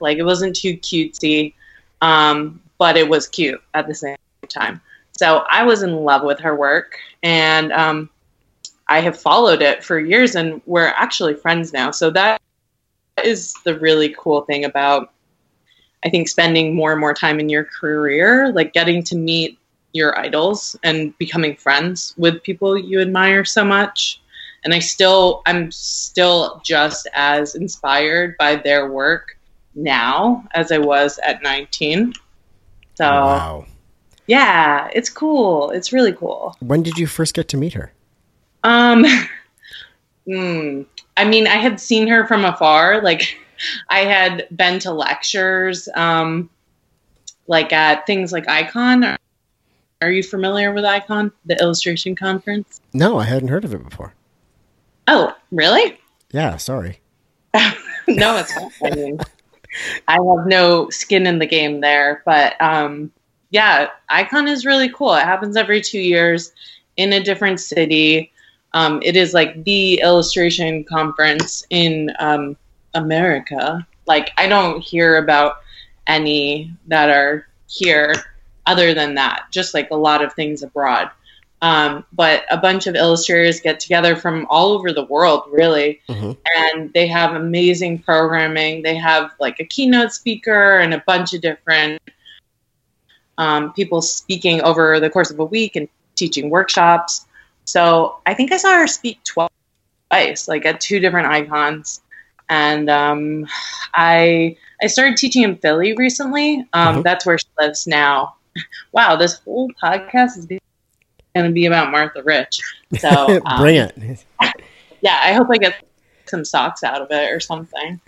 like 0.00 0.18
it 0.18 0.24
wasn't 0.24 0.56
too 0.56 0.76
cutesy. 0.78 1.54
Um, 2.00 2.60
but 2.78 2.96
it 2.96 3.08
was 3.08 3.26
cute 3.26 3.60
at 3.74 3.86
the 3.86 3.94
same 3.94 4.16
time. 4.48 4.80
So 5.12 5.44
I 5.50 5.64
was 5.64 5.82
in 5.82 5.96
love 5.96 6.22
with 6.24 6.38
her 6.40 6.54
work, 6.54 6.98
and 7.22 7.72
um, 7.72 8.10
I 8.88 9.00
have 9.00 9.18
followed 9.18 9.62
it 9.62 9.82
for 9.82 9.98
years, 9.98 10.34
and 10.34 10.60
we're 10.66 10.88
actually 10.88 11.34
friends 11.34 11.72
now. 11.72 11.90
So 11.90 12.10
that 12.10 12.40
is 13.24 13.54
the 13.64 13.78
really 13.78 14.14
cool 14.18 14.42
thing 14.42 14.64
about, 14.64 15.12
I 16.04 16.10
think, 16.10 16.28
spending 16.28 16.74
more 16.74 16.92
and 16.92 17.00
more 17.00 17.14
time 17.14 17.40
in 17.40 17.48
your 17.48 17.64
career, 17.64 18.52
like 18.52 18.72
getting 18.72 19.02
to 19.04 19.16
meet 19.16 19.58
your 19.92 20.18
idols 20.18 20.76
and 20.84 21.16
becoming 21.18 21.56
friends 21.56 22.14
with 22.18 22.42
people 22.42 22.78
you 22.78 23.00
admire 23.00 23.44
so 23.44 23.64
much. 23.64 24.20
And 24.64 24.74
I 24.74 24.80
still, 24.80 25.42
I'm 25.46 25.70
still 25.72 26.60
just 26.64 27.08
as 27.14 27.54
inspired 27.54 28.36
by 28.36 28.56
their 28.56 28.90
work 28.90 29.38
now 29.74 30.44
as 30.54 30.72
I 30.72 30.78
was 30.78 31.18
at 31.20 31.42
19. 31.42 32.12
So 32.96 33.04
wow. 33.04 33.66
yeah, 34.26 34.88
it's 34.94 35.10
cool. 35.10 35.70
It's 35.70 35.92
really 35.92 36.12
cool. 36.12 36.56
When 36.60 36.82
did 36.82 36.98
you 36.98 37.06
first 37.06 37.34
get 37.34 37.48
to 37.48 37.56
meet 37.56 37.74
her? 37.74 37.92
Um, 38.64 39.04
mm, 40.28 40.86
I 41.16 41.24
mean, 41.24 41.46
I 41.46 41.56
had 41.56 41.78
seen 41.78 42.08
her 42.08 42.26
from 42.26 42.44
afar. 42.44 43.02
Like, 43.02 43.38
I 43.90 44.00
had 44.00 44.46
been 44.54 44.78
to 44.80 44.92
lectures, 44.92 45.88
um, 45.94 46.50
like 47.46 47.72
at 47.72 48.06
things 48.06 48.32
like 48.32 48.48
Icon. 48.48 49.04
Are, 49.04 49.18
are 50.00 50.10
you 50.10 50.22
familiar 50.22 50.72
with 50.72 50.84
Icon, 50.84 51.32
the 51.44 51.60
illustration 51.60 52.16
conference? 52.16 52.80
No, 52.92 53.18
I 53.18 53.24
hadn't 53.24 53.48
heard 53.48 53.64
of 53.64 53.74
it 53.74 53.84
before. 53.84 54.14
Oh, 55.06 55.34
really? 55.52 55.98
Yeah, 56.32 56.56
sorry. 56.56 57.00
no, 58.08 58.38
it's 58.38 58.56
not. 58.56 59.30
I 60.08 60.14
have 60.14 60.46
no 60.46 60.90
skin 60.90 61.26
in 61.26 61.38
the 61.38 61.46
game 61.46 61.80
there, 61.80 62.22
but 62.24 62.60
um, 62.60 63.10
yeah, 63.50 63.88
Icon 64.08 64.48
is 64.48 64.66
really 64.66 64.88
cool. 64.90 65.14
It 65.14 65.24
happens 65.24 65.56
every 65.56 65.80
two 65.80 66.00
years 66.00 66.52
in 66.96 67.12
a 67.12 67.22
different 67.22 67.60
city. 67.60 68.32
Um, 68.74 69.00
it 69.02 69.16
is 69.16 69.32
like 69.34 69.64
the 69.64 70.00
illustration 70.00 70.84
conference 70.84 71.64
in 71.70 72.12
um, 72.18 72.56
America. 72.94 73.86
Like 74.06 74.30
I 74.36 74.46
don't 74.48 74.82
hear 74.82 75.18
about 75.18 75.56
any 76.06 76.72
that 76.86 77.10
are 77.10 77.46
here 77.68 78.14
other 78.66 78.94
than 78.94 79.14
that. 79.14 79.46
Just 79.50 79.74
like 79.74 79.90
a 79.90 79.96
lot 79.96 80.22
of 80.22 80.32
things 80.34 80.62
abroad. 80.62 81.10
Um, 81.66 82.06
but 82.12 82.44
a 82.48 82.56
bunch 82.56 82.86
of 82.86 82.94
illustrators 82.94 83.58
get 83.58 83.80
together 83.80 84.14
from 84.14 84.46
all 84.48 84.70
over 84.70 84.92
the 84.92 85.02
world, 85.02 85.48
really, 85.50 86.00
mm-hmm. 86.08 86.30
and 86.54 86.92
they 86.92 87.08
have 87.08 87.34
amazing 87.34 87.98
programming. 87.98 88.82
They 88.82 88.94
have 88.94 89.32
like 89.40 89.58
a 89.58 89.64
keynote 89.64 90.12
speaker 90.12 90.78
and 90.78 90.94
a 90.94 91.02
bunch 91.04 91.34
of 91.34 91.40
different 91.40 92.00
um, 93.36 93.72
people 93.72 94.00
speaking 94.00 94.62
over 94.62 95.00
the 95.00 95.10
course 95.10 95.32
of 95.32 95.40
a 95.40 95.44
week 95.44 95.74
and 95.74 95.88
teaching 96.14 96.50
workshops. 96.50 97.26
So 97.64 98.20
I 98.24 98.34
think 98.34 98.52
I 98.52 98.58
saw 98.58 98.78
her 98.78 98.86
speak 98.86 99.18
twice, 99.24 100.46
like 100.46 100.64
at 100.66 100.80
two 100.80 101.00
different 101.00 101.26
icons. 101.26 102.00
And 102.48 102.88
um, 102.88 103.48
I 103.92 104.56
I 104.80 104.86
started 104.86 105.16
teaching 105.16 105.42
in 105.42 105.56
Philly 105.56 105.94
recently. 105.94 106.64
Um, 106.72 106.94
mm-hmm. 106.94 107.02
That's 107.02 107.26
where 107.26 107.38
she 107.38 107.48
lives 107.58 107.88
now. 107.88 108.36
Wow, 108.92 109.16
this 109.16 109.38
whole 109.40 109.70
podcast 109.82 110.38
is 110.38 110.46
going 111.36 111.50
to 111.50 111.54
be 111.54 111.66
about 111.66 111.90
Martha 111.90 112.22
Rich. 112.22 112.60
So 112.98 113.40
um, 113.46 113.60
bring 113.60 113.76
it. 113.76 114.24
yeah, 115.00 115.20
I 115.22 115.32
hope 115.32 115.48
I 115.50 115.58
get 115.58 115.74
some 116.26 116.44
socks 116.44 116.82
out 116.82 117.02
of 117.02 117.10
it 117.10 117.30
or 117.30 117.40
something. 117.40 118.00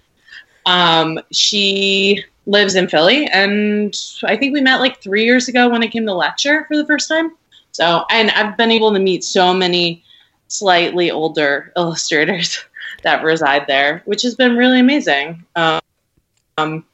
Um, 0.66 1.20
she 1.30 2.24
lives 2.46 2.74
in 2.74 2.88
Philly, 2.88 3.26
and 3.26 3.94
I 4.24 4.36
think 4.36 4.52
we 4.52 4.60
met 4.60 4.80
like 4.80 5.02
three 5.02 5.24
years 5.24 5.48
ago 5.48 5.68
when 5.68 5.82
I 5.82 5.88
came 5.88 6.06
to 6.06 6.14
lecture 6.14 6.64
for 6.66 6.76
the 6.76 6.86
first 6.86 7.08
time. 7.08 7.32
So, 7.72 8.04
and 8.10 8.30
I've 8.30 8.56
been 8.56 8.70
able 8.70 8.92
to 8.92 8.98
meet 8.98 9.22
so 9.24 9.54
many 9.54 10.02
slightly 10.48 11.10
older 11.10 11.72
illustrators 11.76 12.64
that 13.02 13.22
reside 13.22 13.66
there, 13.66 14.02
which 14.06 14.22
has 14.22 14.34
been 14.34 14.56
really 14.56 14.80
amazing. 14.80 15.44
Um, 15.56 16.84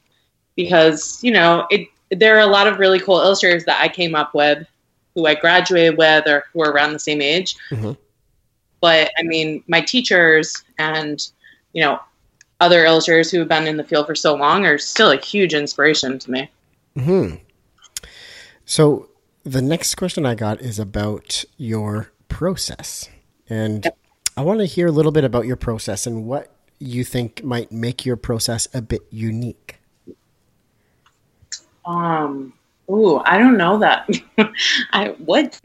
because 0.55 1.23
you 1.23 1.31
know, 1.31 1.65
it 1.69 1.87
there 2.11 2.37
are 2.37 2.41
a 2.41 2.47
lot 2.47 2.67
of 2.67 2.77
really 2.77 2.99
cool 2.99 3.19
illustrators 3.19 3.65
that 3.65 3.81
I 3.81 3.87
came 3.87 4.15
up 4.15 4.33
with 4.33 4.67
who 5.15 5.25
I 5.25 5.33
graduated 5.33 5.97
with 5.97 6.27
or 6.27 6.43
who 6.53 6.61
are 6.61 6.71
around 6.71 6.93
the 6.93 6.99
same 6.99 7.21
age. 7.21 7.55
Mm-hmm. 7.71 7.93
But 8.81 9.11
I 9.17 9.23
mean, 9.23 9.63
my 9.67 9.81
teachers 9.81 10.63
and, 10.77 11.27
you 11.73 11.81
know, 11.81 11.99
other 12.59 12.85
illustrators 12.85 13.31
who 13.31 13.39
have 13.39 13.47
been 13.47 13.67
in 13.67 13.77
the 13.77 13.83
field 13.83 14.05
for 14.05 14.15
so 14.15 14.35
long 14.35 14.65
are 14.65 14.77
still 14.77 15.11
a 15.11 15.17
huge 15.17 15.53
inspiration 15.53 16.19
to 16.19 16.31
me. 16.31 16.49
Hmm. 16.95 17.35
So 18.65 19.09
the 19.43 19.61
next 19.61 19.95
question 19.95 20.25
I 20.25 20.35
got 20.35 20.61
is 20.61 20.79
about 20.79 21.43
your 21.57 22.11
process. 22.29 23.09
And 23.49 23.87
I 24.37 24.41
want 24.41 24.59
to 24.59 24.65
hear 24.65 24.87
a 24.87 24.91
little 24.91 25.11
bit 25.11 25.23
about 25.23 25.45
your 25.45 25.55
process 25.55 26.05
and 26.05 26.25
what 26.25 26.51
you 26.79 27.03
think 27.03 27.43
might 27.43 27.71
make 27.71 28.05
your 28.05 28.17
process 28.17 28.67
a 28.73 28.81
bit 28.81 29.01
unique. 29.09 29.77
Um, 31.85 32.53
Ooh, 32.89 33.17
I 33.25 33.37
don't 33.37 33.57
know 33.57 33.79
that. 33.79 34.09
I 34.93 35.09
what 35.17 35.59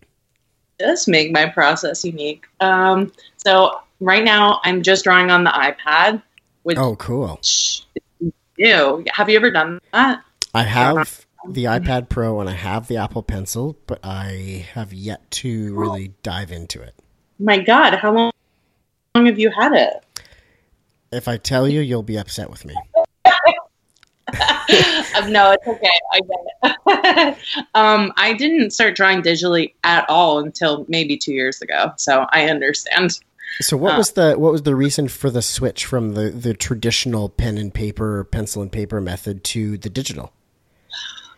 does 0.79 1.07
make 1.07 1.33
my 1.33 1.47
process 1.47 2.05
unique? 2.05 2.47
Um, 2.61 3.13
so 3.37 3.81
right 4.01 4.25
now 4.25 4.61
I'm 4.65 4.83
just 4.83 5.05
drawing 5.05 5.31
on 5.31 5.45
the 5.45 5.51
iPad. 5.51 6.23
Which 6.63 6.79
oh, 6.79 6.97
cool. 6.97 7.41
Ew. 8.57 9.05
Have 9.13 9.29
you 9.29 9.37
ever 9.37 9.51
done 9.51 9.81
that? 9.93 10.23
I 10.55 10.63
have 10.63 11.27
the 11.49 11.65
iPad 11.65 12.09
Pro 12.09 12.41
and 12.41 12.49
I 12.49 12.55
have 12.55 12.89
the 12.89 12.99
Apple 12.99 13.23
Pencil, 13.23 13.79
but 13.87 14.01
I 14.05 14.67
have 14.75 14.93
yet 14.93 15.31
to 15.33 15.75
really 15.75 16.13
dive 16.23 16.53
into 16.53 16.83
it. 16.83 16.95
My 17.39 17.59
God, 17.59 17.95
how 17.95 18.13
long 18.13 18.33
have 19.27 19.39
you 19.39 19.51
had 19.59 19.73
it? 19.73 20.05
If 21.13 21.29
I 21.29 21.39
tell 21.39 21.67
you, 21.67 21.81
you'll 21.81 22.03
be 22.03 22.19
upset 22.19 22.51
with 22.51 22.65
me. 22.65 22.75
no, 25.29 25.53
it's 25.53 25.67
okay. 25.67 25.89
I 26.13 26.21
get 26.21 27.39
it. 27.39 27.67
um, 27.75 28.13
I 28.17 28.33
didn't 28.35 28.71
start 28.71 28.97
drawing 28.97 29.23
digitally 29.23 29.75
at 29.85 30.09
all 30.09 30.39
until 30.39 30.85
maybe 30.89 31.17
two 31.17 31.33
years 31.33 31.61
ago, 31.61 31.93
so 31.97 32.27
I 32.31 32.49
understand. 32.49 33.19
So 33.61 33.77
what 33.77 33.95
uh, 33.95 33.99
was 33.99 34.11
the 34.13 34.35
what 34.39 34.53
was 34.53 34.63
the 34.63 34.77
reason 34.77 35.09
for 35.09 35.31
the 35.31 35.43
switch 35.43 35.85
from 35.85 36.15
the 36.15 36.31
the 36.31 36.55
traditional 36.55 37.29
pen 37.29 37.59
and 37.59 37.73
paper, 37.73 38.25
pencil 38.25 38.63
and 38.63 38.71
paper 38.71 39.01
method 39.01 39.45
to 39.45 39.77
the 39.79 39.91
digital? 39.91 40.33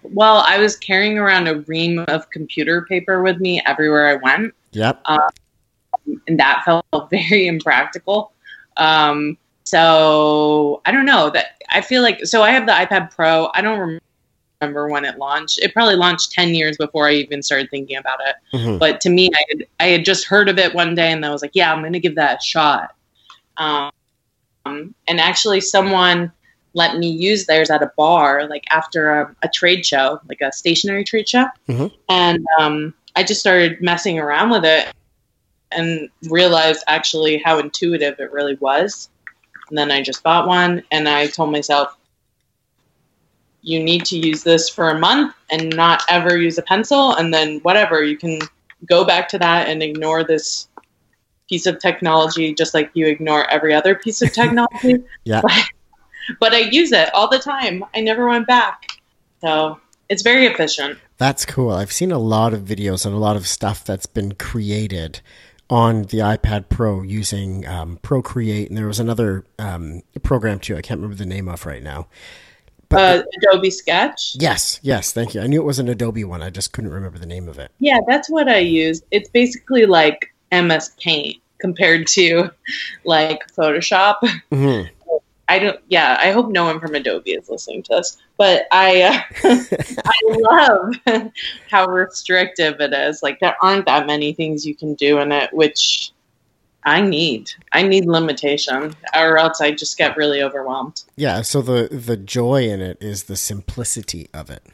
Well, 0.03 0.45
I 0.47 0.59
was 0.59 0.77
carrying 0.77 1.19
around 1.19 1.49
a 1.49 1.61
ream 1.61 2.01
of 2.09 2.29
computer 2.31 2.83
paper 2.83 3.23
with 3.23 3.39
me 3.39 3.63
everywhere 3.65 4.09
I 4.09 4.17
went. 4.17 4.55
Yep. 4.73 5.01
Um, 5.07 5.21
and 6.27 6.39
that 6.41 6.63
felt 6.65 6.85
very 7.11 7.47
impractical. 7.47 8.33
Um, 8.77 9.39
so 9.65 10.83
I 10.85 10.93
don't 10.93 11.07
know 11.07 11.31
that 11.31 11.63
I 11.71 11.81
feel 11.81 12.03
like 12.03 12.25
so 12.27 12.43
I 12.43 12.51
have 12.51 12.67
the 12.67 12.73
iPad 12.73 13.15
Pro. 13.15 13.51
I 13.55 13.61
don't 13.61 14.01
remember 14.61 14.89
when 14.89 15.05
it 15.05 15.19
launched. 15.19 15.59
It 15.61 15.73
probably 15.73 15.97
launched 15.97 16.33
10 16.33 16.55
years 16.55 16.77
before 16.77 17.09
I 17.09 17.13
even 17.15 17.43
started 17.43 17.71
thinking 17.71 17.97
about 17.97 18.21
it. 18.27 18.57
Mm-hmm. 18.57 18.79
But 18.79 19.01
to 19.03 19.11
me, 19.11 19.31
I 19.35 19.45
had, 19.49 19.67
I 19.81 19.85
had 19.87 20.05
just 20.05 20.27
heard 20.27 20.49
of 20.49 20.59
it 20.59 20.75
one 20.75 20.95
day 20.95 21.11
and 21.11 21.25
I 21.25 21.31
was 21.31 21.43
like, 21.43 21.53
yeah, 21.55 21.73
I'm 21.73 21.81
going 21.81 21.93
to 21.93 22.01
give 22.01 22.15
that 22.17 22.39
a 22.41 22.45
shot. 22.45 22.95
Um, 23.57 23.91
and 24.65 25.21
actually, 25.21 25.61
someone 25.61 26.31
let 26.75 26.97
me 26.97 27.09
use 27.09 27.47
theirs 27.47 27.71
at 27.71 27.83
a 27.83 27.93
bar, 27.97 28.49
like 28.49 28.65
after 28.71 29.21
a, 29.21 29.37
a 29.43 29.49
trade 29.49 29.85
show, 29.85 30.21
like 30.29 30.41
a 30.41 30.53
stationery 30.53 31.05
trade 31.05 31.29
show. 31.29 31.47
Mm-hmm. 31.69 31.87
And 32.09 32.47
um, 32.59 32.95
I 33.17 33.25
just 33.25 33.41
started 33.41 33.81
messing 33.81 34.19
around 34.19 34.51
with 34.51 34.65
it 34.65 34.93
and 35.71 36.09
realized 36.31 36.85
actually 36.87 37.39
how 37.39 37.59
intuitive 37.59 38.19
it 38.21 38.33
really 38.33 38.57
was. 38.57 39.09
And 39.73 39.79
then 39.79 39.91
I 39.91 40.03
just 40.03 40.23
bought 40.23 40.47
one 40.47 40.83
and 40.91 41.09
I 41.09 41.29
told 41.29 41.51
myself, 41.51 41.97
you 43.63 43.83
need 43.83 44.05
to 44.05 44.19
use 44.19 44.43
this 44.43 44.69
for 44.69 44.91
a 44.91 44.99
month 44.99 45.35
and 45.51 45.75
not 45.75 46.03
ever 46.11 46.37
use 46.37 46.59
a 46.59 46.63
pencil. 46.63 47.15
And 47.15 47.33
then 47.33 47.59
whatever, 47.61 48.05
you 48.05 48.19
can 48.19 48.41
go 48.87 49.03
back 49.07 49.31
to 49.31 49.39
that 49.39 49.69
and 49.69 49.83
ignore 49.83 50.25
this 50.25 50.69
piece 51.49 51.65
of 51.65 51.79
technology 51.79 52.53
just 52.53 52.75
like 52.75 52.91
you 52.93 53.07
ignore 53.07 53.49
every 53.49 53.73
other 53.73 53.95
piece 53.95 54.21
of 54.21 54.31
technology. 54.35 55.03
Yeah. 55.25 55.41
But, 55.41 55.53
but 56.39 56.53
I 56.53 56.59
use 56.59 56.93
it 56.93 57.09
all 57.15 57.31
the 57.31 57.39
time. 57.39 57.83
I 57.95 58.01
never 58.01 58.29
went 58.29 58.47
back. 58.47 58.83
So 59.41 59.81
it's 60.11 60.21
very 60.21 60.45
efficient. 60.45 60.99
That's 61.17 61.47
cool. 61.47 61.71
I've 61.71 61.93
seen 61.93 62.13
a 62.13 62.19
lot 62.19 62.53
of 62.53 62.61
videos 62.61 63.07
and 63.07 63.15
a 63.15 63.19
lot 63.19 63.37
of 63.37 63.47
stuff 63.47 63.85
that's 63.85 64.05
been 64.05 64.35
created 64.35 65.23
on 65.71 66.03
the 66.03 66.19
iPad 66.19 66.69
Pro 66.69 67.03
using 67.03 67.67
um, 67.67 67.99
Procreate, 68.03 68.69
and 68.69 68.77
there 68.77 68.87
was 68.87 69.01
another 69.01 69.45
um, 69.59 70.03
program 70.23 70.59
too. 70.59 70.77
I 70.77 70.83
can't 70.83 70.99
remember 70.99 71.17
the 71.17 71.27
name 71.27 71.49
of 71.49 71.65
right 71.67 71.83
now. 71.83 72.09
Uh, 72.91 73.23
Adobe 73.39 73.71
Sketch. 73.71 74.37
Yes, 74.39 74.79
yes, 74.83 75.13
thank 75.13 75.35
you. 75.35 75.41
I 75.41 75.47
knew 75.47 75.61
it 75.61 75.65
was 75.65 75.79
an 75.79 75.89
Adobe 75.89 76.25
one. 76.25 76.43
I 76.43 76.51
just 76.51 76.73
couldn't 76.73 76.91
remember 76.93 77.19
the 77.19 77.27
name 77.27 77.49
of 77.49 77.59
it. 77.59 77.71
Yeah, 77.79 77.99
that's 78.07 78.29
what 78.29 78.49
I 78.49 78.59
use. 78.59 79.03
It's 79.11 79.31
basically 79.31 79.87
like 79.87 80.35
MS 80.51 80.91
Paint 81.01 81.39
compared 81.59 82.07
to 82.09 82.51
like 83.05 83.41
Photoshop. 83.57 84.17
Mhm. 84.51 84.91
I 85.53 85.59
don't. 85.59 85.79
Yeah, 85.89 86.17
I 86.19 86.31
hope 86.31 86.49
no 86.49 86.65
one 86.65 86.81
from 86.81 86.95
Adobe 86.95 87.33
is 87.33 87.51
listening 87.51 87.83
to 87.83 87.97
this, 87.97 88.17
but 88.39 88.67
I 88.73 89.03
uh, 89.03 89.21
I 90.07 90.95
love 91.05 91.31
how 91.71 91.87
restrictive 91.89 92.81
it 92.81 92.95
is. 92.95 93.23
Like 93.23 93.39
there 93.41 93.55
aren't 93.61 93.85
that 93.85 94.07
many 94.07 94.33
things 94.33 94.65
you 94.67 94.75
can 94.75 94.95
do 94.95 95.19
in 95.19 95.31
it, 95.31 95.53
which 95.53 96.11
I 96.85 97.03
need. 97.03 97.51
I 97.73 97.83
need 97.83 98.07
limitation, 98.07 98.97
or 99.15 99.37
else 99.37 99.61
I 99.61 99.73
just 99.73 99.99
get 99.99 100.17
really 100.17 100.43
overwhelmed. 100.43 101.03
Yeah, 101.17 101.43
so 101.43 101.61
the 101.61 101.87
the 101.93 102.17
joy 102.17 102.63
in 102.71 102.81
it 102.81 102.97
is 103.03 103.25
the 103.25 103.37
simplicity 103.37 104.31
of 104.33 104.49
it. 104.49 104.65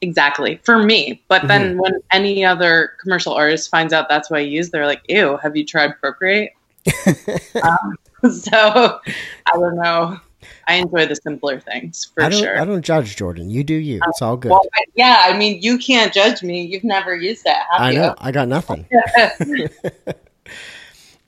Exactly 0.00 0.58
for 0.64 0.82
me. 0.82 1.22
But 1.28 1.48
then 1.48 1.76
when 1.76 2.00
any 2.10 2.46
other 2.46 2.92
commercial 3.02 3.34
artist 3.34 3.70
finds 3.70 3.92
out 3.92 4.08
that's 4.08 4.30
what 4.30 4.38
I 4.40 4.44
use, 4.44 4.70
they're 4.70 4.86
like, 4.86 5.02
"Ew, 5.06 5.36
have 5.42 5.54
you 5.54 5.66
tried 5.66 6.00
Procreate?" 6.00 6.52
um, 7.62 7.98
so 8.30 9.00
I 9.46 9.52
don't 9.52 9.76
know. 9.76 10.20
I 10.66 10.74
enjoy 10.74 11.06
the 11.06 11.16
simpler 11.16 11.60
things 11.60 12.04
for 12.14 12.22
I 12.22 12.28
don't 12.28 12.40
sure. 12.40 12.60
I 12.60 12.64
don't 12.64 12.82
judge 12.82 13.16
Jordan. 13.16 13.50
You 13.50 13.64
do 13.64 13.74
you. 13.74 14.00
It's 14.08 14.22
all 14.22 14.36
good. 14.36 14.50
Well, 14.50 14.62
yeah, 14.94 15.22
I 15.24 15.36
mean, 15.36 15.60
you 15.62 15.78
can't 15.78 16.12
judge 16.12 16.42
me. 16.42 16.62
You've 16.62 16.84
never 16.84 17.14
used 17.14 17.44
that, 17.44 17.64
I 17.72 17.90
you? 17.92 17.98
know. 17.98 18.14
I 18.18 18.32
got 18.32 18.48
nothing. 18.48 18.86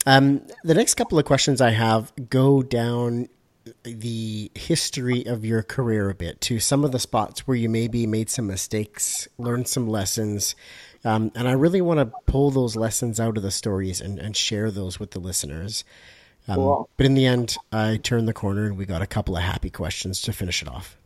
Um, 0.07 0.47
the 0.63 0.73
next 0.73 0.93
couple 0.93 1.19
of 1.19 1.25
questions 1.25 1.59
I 1.59 1.71
have 1.71 2.13
go 2.29 2.63
down 2.63 3.27
the 3.83 4.49
history 4.55 5.25
of 5.25 5.43
your 5.43 5.61
career 5.63 6.09
a 6.09 6.15
bit 6.15 6.39
to 6.41 6.61
some 6.61 6.85
of 6.85 6.93
the 6.93 6.99
spots 6.99 7.45
where 7.45 7.57
you 7.57 7.67
maybe 7.67 8.07
made 8.07 8.29
some 8.29 8.47
mistakes, 8.47 9.27
learned 9.37 9.67
some 9.67 9.85
lessons. 9.85 10.55
Um, 11.03 11.33
and 11.35 11.45
I 11.45 11.51
really 11.51 11.81
want 11.81 11.99
to 11.99 12.17
pull 12.25 12.51
those 12.51 12.77
lessons 12.77 13.19
out 13.19 13.35
of 13.35 13.43
the 13.43 13.51
stories 13.51 13.99
and, 13.99 14.17
and 14.17 14.33
share 14.33 14.71
those 14.71 14.97
with 14.97 15.11
the 15.11 15.19
listeners. 15.19 15.83
Um, 16.47 16.55
Cool. 16.55 16.89
But 16.97 17.05
in 17.05 17.13
the 17.13 17.25
end, 17.25 17.57
I 17.71 17.97
turned 17.97 18.27
the 18.27 18.33
corner 18.33 18.65
and 18.65 18.77
we 18.77 18.85
got 18.85 19.01
a 19.01 19.07
couple 19.07 19.35
of 19.35 19.43
happy 19.43 19.69
questions 19.69 20.21
to 20.21 20.33
finish 20.33 20.61
it 20.61 20.67
off. 20.67 20.97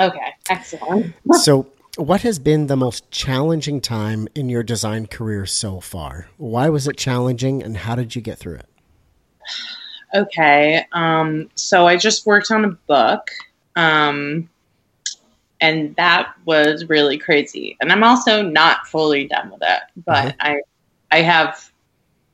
Okay, 0.00 0.34
excellent. 0.48 1.14
So, 1.32 1.66
what 1.96 2.20
has 2.22 2.38
been 2.38 2.66
the 2.66 2.76
most 2.76 3.10
challenging 3.10 3.80
time 3.80 4.28
in 4.34 4.50
your 4.50 4.62
design 4.62 5.06
career 5.06 5.46
so 5.46 5.80
far? 5.80 6.28
Why 6.36 6.68
was 6.68 6.86
it 6.86 6.98
challenging 6.98 7.62
and 7.62 7.74
how 7.74 7.94
did 7.94 8.14
you 8.14 8.20
get 8.20 8.38
through 8.38 8.56
it? 8.56 8.68
Okay, 10.14 10.84
um, 10.92 11.48
so 11.54 11.86
I 11.86 11.96
just 11.96 12.26
worked 12.26 12.50
on 12.50 12.64
a 12.66 12.68
book, 12.68 13.30
um, 13.76 14.48
and 15.60 15.96
that 15.96 16.34
was 16.44 16.86
really 16.88 17.16
crazy. 17.16 17.78
And 17.80 17.90
I'm 17.90 18.04
also 18.04 18.42
not 18.42 18.86
fully 18.86 19.26
done 19.26 19.50
with 19.50 19.62
it, 19.62 19.80
but 20.04 20.36
I, 20.38 20.60
I 21.10 21.22
have 21.22 21.70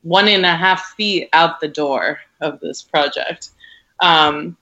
one 0.03 0.29
and 0.29 0.45
a 0.45 0.55
half 0.55 0.95
feet 0.97 1.29
out 1.33 1.61
the 1.61 1.69
door 1.69 2.21
of 2.41 2.61
this 2.61 2.83
project. 2.83 3.51
Um, 4.01 4.57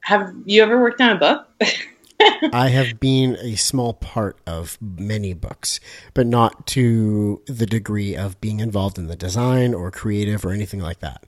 have 0.00 0.32
you 0.44 0.62
ever 0.62 0.80
worked 0.80 1.00
on 1.00 1.10
a 1.10 1.18
book? 1.18 1.48
I 2.52 2.68
have 2.68 2.98
been 2.98 3.36
a 3.36 3.56
small 3.56 3.92
part 3.94 4.38
of 4.46 4.78
many 4.80 5.34
books, 5.34 5.80
but 6.14 6.26
not 6.26 6.66
to 6.68 7.42
the 7.46 7.66
degree 7.66 8.16
of 8.16 8.40
being 8.40 8.60
involved 8.60 8.98
in 8.98 9.08
the 9.08 9.16
design 9.16 9.74
or 9.74 9.90
creative 9.90 10.44
or 10.44 10.52
anything 10.52 10.80
like 10.80 11.00
that. 11.00 11.24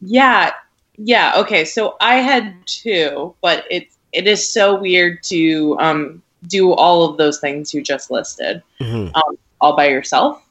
Yeah, 0.00 0.52
yeah. 0.96 1.34
Okay, 1.36 1.64
so 1.64 1.96
I 2.00 2.16
had 2.16 2.54
two, 2.66 3.34
but 3.42 3.64
it 3.70 3.88
it 4.12 4.26
is 4.26 4.48
so 4.48 4.80
weird 4.80 5.22
to 5.24 5.76
um, 5.78 6.22
do 6.46 6.72
all 6.72 7.08
of 7.08 7.18
those 7.18 7.38
things 7.38 7.74
you 7.74 7.82
just 7.82 8.10
listed 8.10 8.62
Mhm. 8.80 9.14
um, 9.14 9.38
all 9.60 9.76
by 9.76 9.88
yourself. 9.88 10.42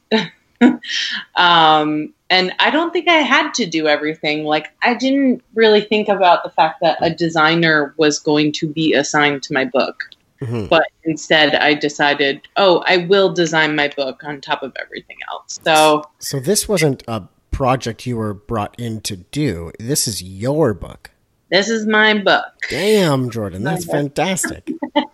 um, 1.36 2.14
and 2.30 2.54
I 2.60 2.72
don't 2.72 2.92
think 2.92 3.08
I 3.08 3.18
had 3.18 3.54
to 3.56 3.66
do 3.66 3.88
everything. 3.88 4.44
Like 4.46 4.74
I 4.82 4.94
didn't 4.94 5.44
really 5.54 5.82
think 5.82 6.08
about 6.08 6.44
the 6.44 6.50
fact 6.50 6.80
that 6.82 6.98
a 7.02 7.10
designer 7.14 7.94
was 7.98 8.20
going 8.20 8.52
to 8.54 8.68
be 8.68 8.94
assigned 8.94 9.44
to 9.44 9.54
my 9.54 9.66
book. 9.66 10.04
Mhm. 10.42 10.68
But 10.68 10.88
instead, 11.06 11.56
I 11.56 11.74
decided, 11.76 12.42
oh, 12.58 12.84
I 12.86 12.98
will 12.98 13.32
design 13.32 13.76
my 13.76 13.88
book 13.96 14.22
on 14.24 14.42
top 14.42 14.64
of 14.64 14.74
everything 14.82 15.16
else. 15.32 15.60
So 15.64 16.04
So, 16.20 16.40
this 16.40 16.68
wasn't 16.68 17.04
a 17.08 17.24
project 17.52 18.06
you 18.06 18.18
were 18.18 18.34
brought 18.34 18.78
in 18.78 19.00
to 19.02 19.16
do. 19.16 19.72
This 19.80 20.08
is 20.10 20.22
your 20.22 20.74
book. 20.74 21.12
this 21.52 21.70
is 21.70 21.88
my 21.88 22.18
book. 22.18 22.44
Damn, 22.70 23.30
Jordan, 23.30 23.64
that's 23.64 23.86
fantastic. 23.86 24.70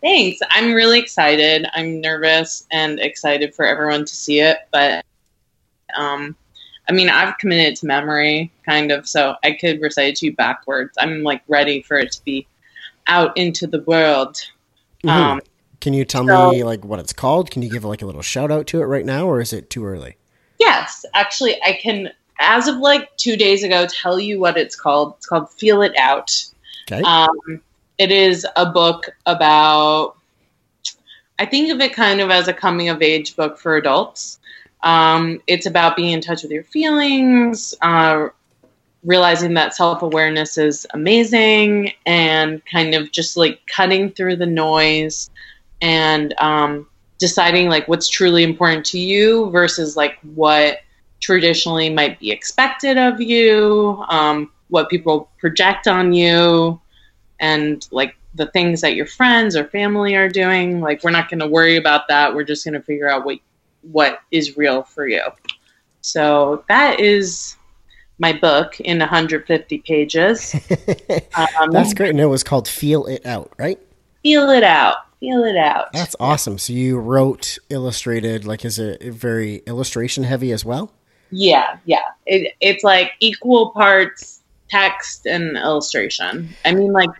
Thanks. 0.00 0.40
I'm 0.50 0.72
really 0.72 0.98
excited. 0.98 1.66
I'm 1.74 2.00
nervous 2.00 2.66
and 2.70 2.98
excited 3.00 3.54
for 3.54 3.64
everyone 3.64 4.04
to 4.04 4.14
see 4.14 4.40
it. 4.40 4.58
But, 4.72 5.04
um, 5.96 6.34
I 6.88 6.92
mean, 6.92 7.08
I've 7.08 7.38
committed 7.38 7.76
to 7.76 7.86
memory, 7.86 8.50
kind 8.66 8.90
of, 8.90 9.06
so 9.08 9.36
I 9.44 9.52
could 9.52 9.80
recite 9.80 10.08
it 10.08 10.16
to 10.16 10.26
you 10.26 10.34
backwards. 10.36 10.96
I'm 10.98 11.22
like 11.22 11.42
ready 11.48 11.82
for 11.82 11.96
it 11.96 12.12
to 12.12 12.24
be 12.24 12.46
out 13.06 13.36
into 13.36 13.66
the 13.66 13.82
world. 13.82 14.38
Mhm. 15.04 15.10
Um, 15.10 15.40
Can 15.80 15.92
you 15.94 16.04
tell 16.04 16.26
so- 16.26 16.50
me 16.50 16.64
like 16.64 16.84
what 16.84 16.98
it's 17.00 17.12
called? 17.12 17.50
Can 17.50 17.62
you 17.62 17.70
give 17.70 17.84
like 17.84 18.02
a 18.02 18.06
little 18.06 18.22
shout 18.22 18.50
out 18.50 18.66
to 18.68 18.80
it 18.80 18.84
right 18.86 19.04
now, 19.04 19.26
or 19.26 19.40
is 19.40 19.52
it 19.52 19.70
too 19.70 19.84
early? 19.86 20.16
yes, 20.60 21.04
actually, 21.14 21.60
I 21.64 21.72
can, 21.72 22.08
as 22.38 22.68
of 22.68 22.76
like 22.76 23.16
two 23.16 23.36
days 23.36 23.64
ago, 23.64 23.84
tell 23.90 24.20
you 24.20 24.38
what 24.38 24.56
it's 24.56 24.76
called. 24.76 25.14
It's 25.16 25.26
called 25.26 25.50
Feel 25.50 25.82
It 25.82 25.92
Out. 25.98 26.30
Okay. 26.88 27.02
Um, 27.02 27.60
it 28.02 28.10
is 28.10 28.44
a 28.56 28.66
book 28.66 29.10
about, 29.26 30.16
I 31.38 31.46
think 31.46 31.70
of 31.70 31.80
it 31.80 31.94
kind 31.94 32.20
of 32.20 32.30
as 32.30 32.48
a 32.48 32.52
coming 32.52 32.88
of 32.88 33.00
age 33.00 33.36
book 33.36 33.56
for 33.58 33.76
adults. 33.76 34.40
Um, 34.82 35.40
it's 35.46 35.66
about 35.66 35.94
being 35.94 36.10
in 36.10 36.20
touch 36.20 36.42
with 36.42 36.50
your 36.50 36.64
feelings, 36.64 37.74
uh, 37.80 38.28
realizing 39.04 39.54
that 39.54 39.76
self 39.76 40.02
awareness 40.02 40.58
is 40.58 40.84
amazing, 40.94 41.92
and 42.06 42.60
kind 42.66 42.94
of 42.94 43.12
just 43.12 43.36
like 43.36 43.64
cutting 43.66 44.10
through 44.10 44.34
the 44.36 44.46
noise 44.46 45.30
and 45.80 46.34
um, 46.38 46.88
deciding 47.18 47.68
like 47.68 47.86
what's 47.86 48.08
truly 48.08 48.42
important 48.42 48.84
to 48.86 48.98
you 48.98 49.48
versus 49.50 49.96
like 49.96 50.18
what 50.34 50.78
traditionally 51.20 51.88
might 51.88 52.18
be 52.18 52.32
expected 52.32 52.98
of 52.98 53.20
you, 53.20 54.04
um, 54.08 54.50
what 54.70 54.90
people 54.90 55.30
project 55.38 55.86
on 55.86 56.12
you, 56.12 56.80
and 57.42 57.86
like 57.90 58.16
the 58.34 58.46
things 58.46 58.80
that 58.80 58.94
your 58.94 59.04
friends 59.04 59.54
or 59.54 59.66
family 59.66 60.14
are 60.14 60.28
doing. 60.28 60.80
Like 60.80 61.04
we're 61.04 61.10
not 61.10 61.28
going 61.28 61.40
to 61.40 61.46
worry 61.46 61.76
about 61.76 62.08
that. 62.08 62.34
We're 62.34 62.44
just 62.44 62.64
going 62.64 62.74
to 62.74 62.80
figure 62.80 63.10
out 63.10 63.26
what 63.26 63.38
what 63.82 64.20
is 64.30 64.56
real 64.56 64.84
for 64.84 65.06
you. 65.06 65.22
So 66.00 66.64
that 66.68 67.00
is 67.00 67.56
my 68.18 68.32
book 68.32 68.80
in 68.80 69.00
150 69.00 69.78
pages. 69.80 70.54
Um, 71.58 71.70
That's 71.70 71.94
great. 71.94 72.10
And 72.10 72.20
it 72.20 72.26
was 72.26 72.44
called 72.44 72.68
Feel 72.68 73.06
It 73.06 73.24
Out, 73.24 73.52
right? 73.58 73.78
Feel 74.22 74.50
it 74.50 74.62
out. 74.62 74.96
Feel 75.18 75.44
it 75.44 75.56
out. 75.56 75.92
That's 75.92 76.14
awesome. 76.20 76.58
So 76.58 76.74
you 76.74 76.98
wrote, 76.98 77.58
illustrated, 77.70 78.44
like 78.44 78.64
is 78.64 78.78
it 78.78 79.02
very 79.02 79.56
illustration 79.66 80.24
heavy 80.24 80.52
as 80.52 80.64
well? 80.64 80.92
Yeah, 81.30 81.78
yeah. 81.86 82.02
It, 82.26 82.54
it's 82.60 82.84
like 82.84 83.12
equal 83.20 83.70
parts 83.70 84.42
text 84.68 85.26
and 85.26 85.56
illustration. 85.56 86.50
I 86.64 86.74
mean, 86.74 86.92
like 86.92 87.10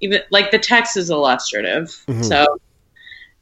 even 0.00 0.22
like 0.30 0.50
the 0.50 0.58
text 0.58 0.96
is 0.96 1.10
illustrative. 1.10 2.02
Mhm. 2.08 2.24
So 2.24 2.60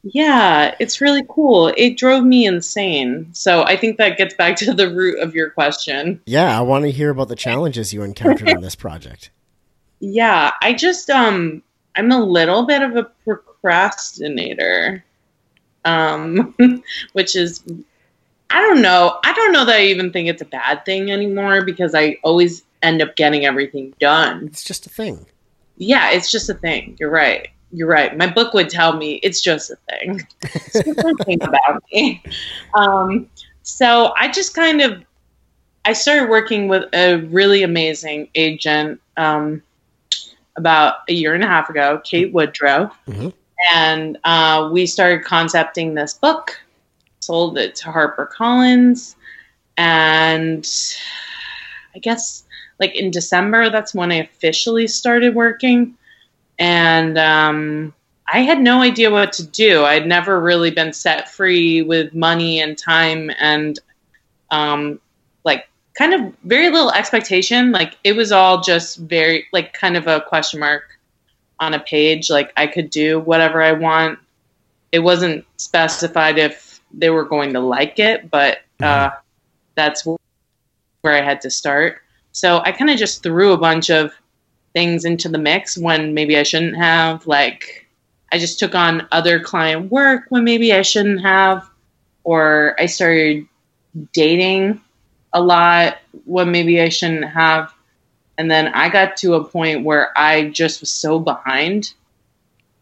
yeah, 0.03 0.75
it's 0.79 1.01
really 1.01 1.23
cool. 1.27 1.73
It 1.75 1.97
drove 1.97 2.23
me 2.23 2.45
insane. 2.45 3.29
So 3.33 3.63
I 3.63 3.75
think 3.75 3.97
that 3.97 4.17
gets 4.17 4.33
back 4.33 4.55
to 4.57 4.73
the 4.73 4.93
root 4.93 5.19
of 5.19 5.35
your 5.35 5.49
question. 5.49 6.21
Yeah, 6.25 6.57
I 6.57 6.61
want 6.61 6.85
to 6.85 6.91
hear 6.91 7.09
about 7.09 7.27
the 7.27 7.35
challenges 7.35 7.93
you 7.93 8.03
encountered 8.03 8.47
in 8.47 8.61
this 8.61 8.75
project. 8.75 9.29
Yeah, 9.99 10.51
I 10.61 10.73
just 10.73 11.09
um 11.09 11.61
I'm 11.95 12.11
a 12.11 12.23
little 12.23 12.65
bit 12.65 12.81
of 12.81 12.95
a 12.95 13.03
procrastinator. 13.03 15.03
Um 15.85 16.83
which 17.13 17.35
is 17.35 17.63
I 18.49 18.61
don't 18.61 18.81
know. 18.81 19.19
I 19.23 19.33
don't 19.33 19.51
know 19.51 19.65
that 19.65 19.75
I 19.75 19.83
even 19.83 20.11
think 20.11 20.27
it's 20.27 20.41
a 20.41 20.45
bad 20.45 20.85
thing 20.85 21.11
anymore 21.11 21.63
because 21.63 21.93
I 21.93 22.17
always 22.23 22.63
end 22.81 23.01
up 23.01 23.15
getting 23.15 23.45
everything 23.45 23.93
done. 23.99 24.47
It's 24.47 24.63
just 24.63 24.85
a 24.85 24.89
thing. 24.89 25.25
Yeah, 25.79 26.11
it's 26.11 26.31
just 26.31 26.49
a 26.49 26.53
thing. 26.53 26.95
You're 26.99 27.09
right. 27.09 27.47
You're 27.71 27.87
right. 27.87 28.15
My 28.17 28.27
book 28.27 28.53
would 28.53 28.69
tell 28.69 28.95
me 28.97 29.15
it's 29.23 29.41
just 29.41 29.71
a 29.71 29.77
thing. 29.89 30.21
It's 30.43 30.73
just 30.73 30.99
a 30.99 31.23
thing 31.23 31.41
about 31.41 31.83
me. 31.91 32.21
Um, 32.75 33.27
so 33.63 34.13
I 34.17 34.27
just 34.29 34.53
kind 34.53 34.81
of 34.81 35.03
I 35.85 35.93
started 35.93 36.29
working 36.29 36.67
with 36.67 36.83
a 36.93 37.15
really 37.27 37.63
amazing 37.63 38.29
agent 38.35 38.99
um, 39.17 39.61
about 40.57 40.95
a 41.07 41.13
year 41.13 41.33
and 41.33 41.43
a 41.43 41.47
half 41.47 41.69
ago, 41.69 42.01
Kate 42.03 42.33
Woodrow, 42.33 42.91
Mhm. 43.07 43.33
and 43.73 44.17
uh, 44.25 44.69
we 44.73 44.85
started 44.85 45.23
concepting 45.23 45.93
this 45.93 46.13
book. 46.13 46.59
Sold 47.21 47.57
it 47.57 47.75
to 47.77 47.85
HarperCollins, 47.85 49.15
and 49.77 50.67
I 51.95 51.99
guess 51.99 52.43
like 52.79 52.95
in 52.95 53.11
December, 53.11 53.69
that's 53.69 53.93
when 53.93 54.11
I 54.11 54.15
officially 54.15 54.87
started 54.87 55.35
working. 55.35 55.97
And 56.57 57.17
um, 57.17 57.93
I 58.31 58.39
had 58.41 58.59
no 58.59 58.81
idea 58.81 59.11
what 59.11 59.33
to 59.33 59.45
do. 59.45 59.83
I'd 59.85 60.07
never 60.07 60.39
really 60.39 60.71
been 60.71 60.93
set 60.93 61.29
free 61.29 61.81
with 61.81 62.13
money 62.13 62.61
and 62.61 62.77
time 62.77 63.31
and 63.39 63.79
um, 64.51 64.99
like 65.43 65.67
kind 65.93 66.13
of 66.13 66.33
very 66.43 66.69
little 66.69 66.91
expectation. 66.91 67.71
Like 67.71 67.97
it 68.03 68.13
was 68.13 68.31
all 68.31 68.61
just 68.61 68.97
very 68.97 69.47
like 69.51 69.73
kind 69.73 69.97
of 69.97 70.07
a 70.07 70.21
question 70.21 70.59
mark 70.59 70.99
on 71.59 71.73
a 71.73 71.79
page. 71.79 72.29
Like 72.29 72.53
I 72.55 72.67
could 72.67 72.89
do 72.89 73.19
whatever 73.19 73.61
I 73.61 73.73
want. 73.73 74.19
It 74.91 74.99
wasn't 74.99 75.45
specified 75.57 76.37
if 76.39 76.81
they 76.93 77.09
were 77.09 77.25
going 77.25 77.53
to 77.53 77.59
like 77.59 77.99
it, 77.99 78.31
but 78.31 78.59
uh, 78.81 79.11
that's 79.75 80.03
where 80.05 81.13
I 81.13 81.21
had 81.21 81.41
to 81.41 81.49
start. 81.49 82.01
So 82.31 82.61
I 82.63 82.71
kind 82.71 82.89
of 82.89 82.97
just 82.97 83.23
threw 83.23 83.53
a 83.53 83.57
bunch 83.57 83.89
of 83.89 84.13
things 84.73 85.05
into 85.05 85.29
the 85.29 85.37
mix 85.37 85.77
when 85.77 86.13
maybe 86.13 86.37
I 86.37 86.43
shouldn't 86.43 86.77
have. 86.77 87.25
Like 87.27 87.87
I 88.31 88.37
just 88.37 88.59
took 88.59 88.75
on 88.75 89.07
other 89.11 89.39
client 89.39 89.91
work 89.91 90.23
when 90.29 90.43
maybe 90.43 90.73
I 90.73 90.81
shouldn't 90.81 91.21
have, 91.21 91.67
or 92.23 92.75
I 92.79 92.85
started 92.85 93.47
dating 94.13 94.79
a 95.33 95.41
lot 95.41 95.97
when 96.25 96.51
maybe 96.51 96.81
I 96.81 96.89
shouldn't 96.89 97.25
have. 97.25 97.73
And 98.37 98.49
then 98.49 98.67
I 98.69 98.89
got 98.89 99.17
to 99.17 99.33
a 99.33 99.43
point 99.43 99.83
where 99.83 100.17
I 100.17 100.49
just 100.49 100.79
was 100.79 100.91
so 100.91 101.19
behind 101.19 101.93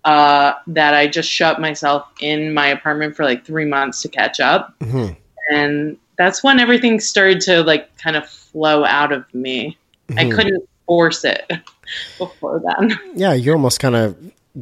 uh, 0.03 0.53
that 0.67 0.93
I 0.93 1.07
just 1.07 1.29
shut 1.29 1.59
myself 1.59 2.07
in 2.21 2.53
my 2.53 2.67
apartment 2.67 3.15
for 3.15 3.23
like 3.23 3.45
three 3.45 3.65
months 3.65 4.01
to 4.03 4.07
catch 4.07 4.39
up. 4.39 4.77
Mhm. 4.79 5.17
And 5.51 5.97
that's 6.17 6.43
when 6.43 6.59
everything 6.59 6.99
started 6.99 7.41
to 7.41 7.63
like 7.63 7.95
kind 7.97 8.15
of 8.15 8.27
flow 8.27 8.83
out 8.85 9.11
of 9.11 9.31
me. 9.33 9.77
I 10.11 10.23
Mhm. 10.25 10.35
couldn't 10.35 10.69
force 10.85 11.23
it 11.25 11.51
before 12.17 12.61
then. 12.65 12.97
Yeah, 13.15 13.33
you 13.33 13.51
almost 13.51 13.79
kind 13.79 13.95
of 13.95 14.15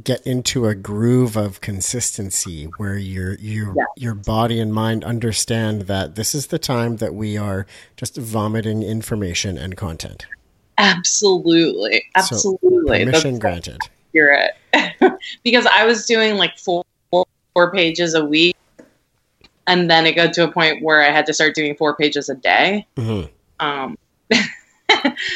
get 0.03 0.21
into 0.27 0.65
a 0.67 0.75
groove 0.75 1.37
of 1.37 1.61
consistency 1.61 2.65
where 2.77 2.97
your 2.97 3.35
your 3.35 3.73
Yeah. 3.77 3.83
your 3.95 4.13
body 4.13 4.59
and 4.59 4.73
mind 4.73 5.03
understand 5.05 5.83
that 5.83 6.15
this 6.15 6.35
is 6.35 6.47
the 6.47 6.59
time 6.59 6.97
that 6.97 7.13
we 7.13 7.37
are 7.37 7.65
just 7.95 8.17
vomiting 8.17 8.83
information 8.83 9.57
and 9.57 9.77
content. 9.77 10.25
Absolutely. 10.77 12.03
So, 12.17 12.35
Absolutely. 12.35 13.05
Permission 13.05 13.33
That's 13.35 13.41
granted. 13.41 13.77
accurate. 14.09 14.51
because 15.43 15.65
I 15.67 15.85
was 15.85 16.05
doing 16.05 16.35
like 16.35 16.57
four, 16.57 16.83
four 17.11 17.71
pages 17.71 18.13
a 18.13 18.25
week. 18.25 18.55
And 19.67 19.89
then 19.89 20.05
it 20.05 20.13
got 20.13 20.33
to 20.33 20.43
a 20.43 20.51
point 20.51 20.83
where 20.83 21.01
I 21.01 21.11
had 21.11 21.25
to 21.27 21.33
start 21.33 21.55
doing 21.55 21.75
four 21.75 21.95
pages 21.95 22.29
a 22.29 22.35
day. 22.35 22.85
Mhm. 22.97 23.29
Um, 23.59 23.97
so 24.31 24.37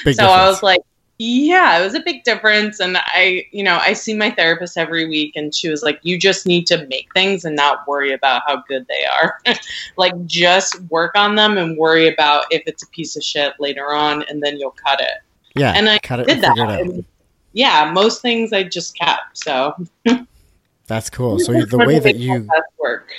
difference. 0.03 0.19
I 0.19 0.47
was 0.47 0.63
like, 0.63 0.81
yeah, 1.17 1.79
it 1.79 1.83
was 1.83 1.95
a 1.95 1.99
big 1.99 2.23
difference. 2.23 2.79
And 2.79 2.97
I, 2.97 3.45
you 3.51 3.63
know, 3.63 3.77
I 3.81 3.93
see 3.93 4.13
my 4.13 4.31
therapist 4.31 4.77
every 4.77 5.07
week, 5.07 5.33
and 5.35 5.53
she 5.53 5.67
was 5.69 5.83
like, 5.83 5.99
you 6.01 6.17
just 6.17 6.45
need 6.45 6.65
to 6.67 6.87
make 6.87 7.13
things 7.13 7.43
and 7.43 7.55
not 7.55 7.85
worry 7.87 8.13
about 8.13 8.43
how 8.47 8.63
good 8.67 8.85
they 8.87 9.03
are. 9.05 9.39
like, 9.97 10.13
just 10.25 10.79
work 10.83 11.15
on 11.15 11.35
them 11.35 11.57
and 11.57 11.77
worry 11.77 12.07
about 12.07 12.45
if 12.51 12.63
it's 12.67 12.83
a 12.83 12.87
piece 12.87 13.17
of 13.17 13.23
shit 13.23 13.53
later 13.59 13.93
on, 13.93 14.23
and 14.29 14.41
then 14.41 14.57
you'll 14.57 14.71
cut 14.71 15.01
it. 15.01 15.19
yeah, 15.55 15.73
and 15.75 15.89
I 15.89 15.99
cut 15.99 16.21
it 16.21 16.27
did 16.27 16.41
that. 16.41 16.55
it 16.57 17.05
yeah, 17.53 17.91
most 17.91 18.21
things 18.21 18.53
I 18.53 18.63
just 18.63 18.97
kept. 18.97 19.37
So 19.37 19.75
That's 20.89 21.09
cool. 21.09 21.39
So 21.39 21.53
the 21.53 21.77
way 21.77 21.99
that 21.99 22.17
you 22.17 22.49
work, 22.77 23.09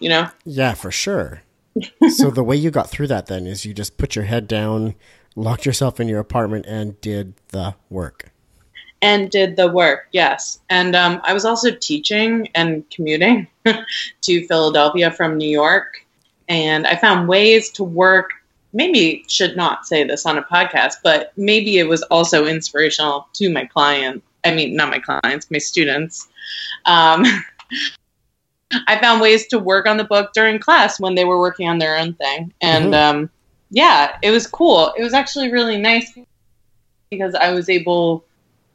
you 0.00 0.08
know. 0.08 0.28
Yeah, 0.44 0.74
for 0.74 0.90
sure. 0.90 1.42
so 2.16 2.30
the 2.30 2.42
way 2.42 2.56
you 2.56 2.72
got 2.72 2.90
through 2.90 3.06
that 3.08 3.26
then 3.26 3.46
is 3.46 3.64
you 3.64 3.72
just 3.72 3.98
put 3.98 4.16
your 4.16 4.24
head 4.24 4.48
down, 4.48 4.96
locked 5.36 5.64
yourself 5.64 6.00
in 6.00 6.08
your 6.08 6.18
apartment, 6.18 6.66
and 6.66 7.00
did 7.00 7.34
the 7.48 7.74
work. 7.90 8.32
and 9.00 9.30
did 9.30 9.54
the 9.56 9.68
work 9.68 10.08
yes 10.10 10.58
and 10.70 10.96
um, 10.96 11.20
i 11.22 11.32
was 11.32 11.44
also 11.44 11.70
teaching 11.70 12.48
and 12.56 12.82
commuting 12.90 13.46
to 14.22 14.46
philadelphia 14.48 15.08
from 15.10 15.36
new 15.38 15.48
york 15.48 16.04
and 16.48 16.84
i 16.84 16.96
found 16.96 17.28
ways 17.28 17.70
to 17.70 17.84
work 17.84 18.30
maybe 18.72 19.24
should 19.28 19.56
not 19.56 19.86
say 19.86 20.02
this 20.02 20.26
on 20.26 20.36
a 20.36 20.42
podcast 20.42 20.94
but 21.04 21.32
maybe 21.36 21.78
it 21.78 21.86
was 21.86 22.02
also 22.10 22.44
inspirational 22.46 23.28
to 23.32 23.48
my 23.52 23.64
client 23.66 24.20
i 24.44 24.54
mean 24.54 24.74
not 24.76 24.90
my 24.90 24.98
clients 24.98 25.50
my 25.50 25.58
students 25.58 26.28
um, 26.86 27.24
i 28.86 28.98
found 29.00 29.20
ways 29.20 29.46
to 29.46 29.58
work 29.58 29.86
on 29.86 29.96
the 29.96 30.04
book 30.04 30.30
during 30.34 30.58
class 30.58 31.00
when 31.00 31.14
they 31.14 31.24
were 31.24 31.38
working 31.38 31.68
on 31.68 31.78
their 31.78 31.96
own 31.96 32.14
thing 32.14 32.52
and 32.60 32.92
Mhm. 32.92 32.94
um, 32.94 33.30
yeah 33.70 34.16
it 34.22 34.30
was 34.30 34.46
cool 34.46 34.92
it 34.96 35.02
was 35.02 35.14
actually 35.14 35.50
really 35.50 35.78
nice 35.78 36.12
because 37.10 37.34
i 37.34 37.50
was 37.50 37.68
able 37.68 38.24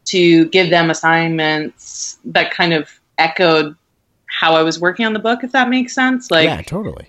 to 0.06 0.46
give 0.50 0.70
them 0.70 0.90
assignments 0.90 2.18
that 2.26 2.52
kind 2.52 2.74
of 2.74 2.90
echoed 3.18 3.76
how 4.28 4.56
I 4.56 4.64
was 4.64 4.80
working 4.80 5.06
on 5.06 5.14
the 5.14 5.20
book, 5.20 5.44
if 5.44 5.52
that 5.52 5.70
makes 5.70 5.94
sense. 5.94 6.30
Like, 6.32 6.46
yeah, 6.46 6.62
totally. 6.64 7.08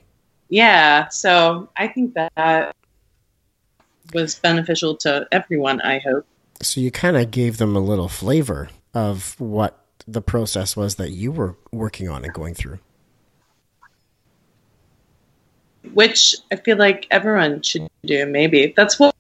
yeah, 0.50 1.08
so 1.08 1.68
I 1.76 1.88
think 1.88 2.14
that 2.14 2.76
was 4.12 4.34
beneficial 4.36 4.94
to 4.98 5.26
everyone, 5.32 5.80
I 5.80 5.98
hope. 5.98 6.26
So 6.62 6.80
you 6.80 6.90
kind 6.90 7.16
of 7.16 7.30
gave 7.30 7.58
them 7.58 7.76
a 7.76 7.80
little 7.80 8.08
flavor 8.08 8.70
of 8.94 9.38
what 9.40 9.84
the 10.06 10.22
process 10.22 10.76
was 10.76 10.96
that 10.96 11.10
you 11.10 11.32
were 11.32 11.56
working 11.72 12.08
on 12.08 12.24
and 12.24 12.32
going 12.32 12.54
through. 12.54 12.78
Which 15.92 16.36
I 16.50 16.56
feel 16.56 16.78
like 16.78 17.06
everyone 17.10 17.62
should 17.62 17.88
do, 18.04 18.26
maybe. 18.26 18.72
That's 18.76 18.98
what 18.98 19.14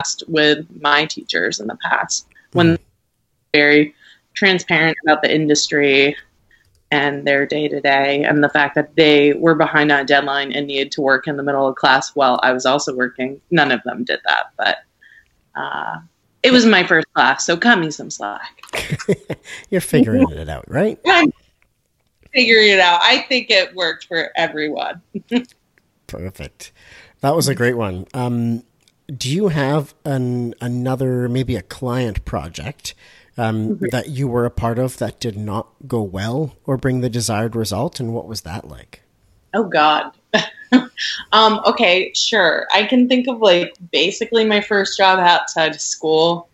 asked 0.00 0.24
with 0.28 0.66
my 0.80 1.04
teachers 1.04 1.60
in 1.60 1.66
the 1.66 1.76
past 1.82 2.26
when 2.52 2.68
they're 2.68 2.78
very 3.52 3.94
transparent 4.34 4.96
about 5.04 5.22
the 5.22 5.34
industry 5.34 6.16
and 6.90 7.26
their 7.26 7.46
day 7.46 7.68
to 7.68 7.80
day 7.80 8.24
and 8.24 8.42
the 8.42 8.48
fact 8.48 8.74
that 8.74 8.96
they 8.96 9.32
were 9.34 9.54
behind 9.54 9.92
on 9.92 10.00
a 10.00 10.04
deadline 10.04 10.52
and 10.52 10.66
needed 10.66 10.90
to 10.92 11.00
work 11.00 11.28
in 11.28 11.36
the 11.36 11.42
middle 11.42 11.68
of 11.68 11.76
class 11.76 12.14
while 12.16 12.40
I 12.42 12.52
was 12.52 12.66
also 12.66 12.94
working. 12.96 13.40
None 13.50 13.70
of 13.70 13.82
them 13.84 14.04
did 14.04 14.20
that, 14.26 14.46
but 14.56 14.78
uh, 15.54 15.98
it 16.42 16.52
was 16.52 16.66
my 16.66 16.84
first 16.84 17.12
class, 17.12 17.44
so 17.44 17.56
cut 17.56 17.78
me 17.78 17.90
some 17.90 18.10
slack. 18.10 18.62
You're 19.70 19.80
figuring 19.80 20.30
it 20.30 20.48
out, 20.48 20.64
right? 20.68 20.98
I'm 21.06 21.32
figuring 22.32 22.70
it 22.70 22.80
out. 22.80 23.00
I 23.02 23.18
think 23.28 23.50
it 23.50 23.74
worked 23.74 24.06
for 24.06 24.30
everyone. 24.36 25.02
Perfect. 26.06 26.72
That 27.20 27.36
was 27.36 27.48
a 27.48 27.54
great 27.54 27.76
one. 27.76 28.06
Um, 28.14 28.64
do 29.14 29.30
you 29.30 29.48
have 29.48 29.94
an 30.04 30.54
another 30.60 31.28
maybe 31.28 31.56
a 31.56 31.62
client 31.62 32.24
project 32.24 32.94
um, 33.36 33.78
that 33.90 34.08
you 34.08 34.28
were 34.28 34.44
a 34.44 34.50
part 34.50 34.78
of 34.78 34.98
that 34.98 35.20
did 35.20 35.36
not 35.36 35.68
go 35.86 36.02
well 36.02 36.56
or 36.64 36.76
bring 36.76 37.00
the 37.00 37.10
desired 37.10 37.54
result, 37.54 38.00
and 38.00 38.14
what 38.14 38.26
was 38.26 38.42
that 38.42 38.68
like? 38.68 39.02
Oh 39.52 39.64
God. 39.64 40.12
um, 41.32 41.60
okay, 41.66 42.12
sure. 42.14 42.66
I 42.72 42.84
can 42.84 43.08
think 43.08 43.28
of 43.28 43.40
like 43.40 43.74
basically 43.92 44.44
my 44.44 44.60
first 44.60 44.96
job 44.96 45.18
outside 45.18 45.74
of 45.74 45.80
school. 45.80 46.48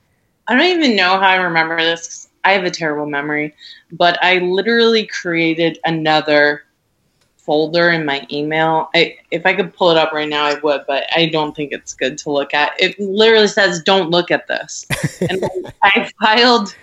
I 0.48 0.54
don't 0.54 0.78
even 0.78 0.96
know 0.96 1.18
how 1.18 1.28
I 1.28 1.36
remember 1.36 1.76
this. 1.76 2.28
I 2.44 2.52
have 2.52 2.64
a 2.64 2.70
terrible 2.70 3.06
memory, 3.06 3.54
but 3.90 4.22
I 4.22 4.38
literally 4.38 5.06
created 5.06 5.78
another 5.84 6.62
folder 7.36 7.90
in 7.90 8.04
my 8.04 8.26
email. 8.30 8.90
I, 8.94 9.16
if 9.30 9.46
I 9.46 9.54
could 9.54 9.74
pull 9.74 9.90
it 9.90 9.96
up 9.96 10.12
right 10.12 10.28
now, 10.28 10.44
I 10.44 10.54
would, 10.58 10.82
but 10.86 11.06
I 11.14 11.26
don't 11.26 11.54
think 11.56 11.72
it's 11.72 11.94
good 11.94 12.18
to 12.18 12.30
look 12.30 12.54
at. 12.54 12.72
It 12.78 12.98
literally 13.00 13.48
says, 13.48 13.82
"Don't 13.82 14.10
look 14.10 14.30
at 14.30 14.46
this," 14.48 14.86
and 15.28 15.44
I 15.82 16.10
filed 16.20 16.74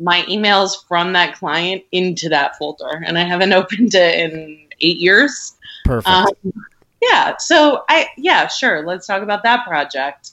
my 0.00 0.22
emails 0.22 0.86
from 0.88 1.12
that 1.12 1.34
client 1.36 1.84
into 1.92 2.28
that 2.30 2.56
folder, 2.58 3.02
and 3.06 3.18
I 3.18 3.24
haven't 3.24 3.52
opened 3.60 3.94
it 3.94 4.32
in 4.32 4.58
eight 4.80 4.98
years. 4.98 5.54
Perfect. 5.84 6.08
Um, 6.08 6.28
yeah. 7.10 7.36
So 7.38 7.84
I 7.88 8.08
yeah 8.16 8.46
sure. 8.48 8.84
Let's 8.86 9.06
talk 9.06 9.22
about 9.22 9.42
that 9.42 9.66
project. 9.66 10.32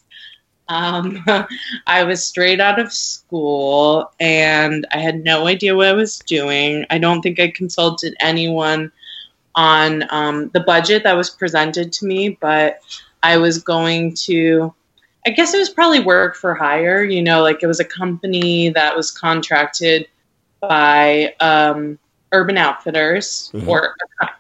Um, 0.68 1.24
I 1.88 2.04
was 2.04 2.26
straight 2.26 2.62
out 2.62 2.80
of 2.80 2.94
school 2.94 4.12
and 4.20 4.88
I 4.94 5.00
had 5.00 5.24
no 5.24 5.48
idea 5.48 5.76
what 5.76 5.88
I 5.88 5.94
was 5.94 6.20
doing. 6.20 6.86
I 6.90 6.98
don't 6.98 7.22
think 7.22 7.40
I 7.40 7.50
consulted 7.50 8.16
anyone 8.22 8.92
on 9.56 10.06
um, 10.12 10.50
the 10.54 10.62
budget 10.62 11.04
that 11.04 11.14
was 11.14 11.30
presented 11.30 11.92
to 11.92 12.06
me, 12.06 12.38
but 12.40 12.80
I 13.24 13.38
was 13.38 13.62
going 13.62 14.14
to. 14.26 14.74
I 15.24 15.30
guess 15.30 15.54
it 15.54 15.60
was 15.60 15.70
probably 15.70 16.00
work 16.00 16.36
for 16.36 16.56
hire. 16.56 17.04
You 17.04 17.22
know, 17.22 17.44
like 17.44 17.62
it 17.62 17.68
was 17.68 17.80
a 17.80 17.86
company 17.86 18.70
that 18.70 18.96
was 18.96 19.12
contracted 19.12 20.08
by 20.62 21.36
um, 21.40 22.00
Urban 22.34 22.58
Outfitters, 22.58 23.52
Mhm. 23.54 23.68
or 23.68 23.96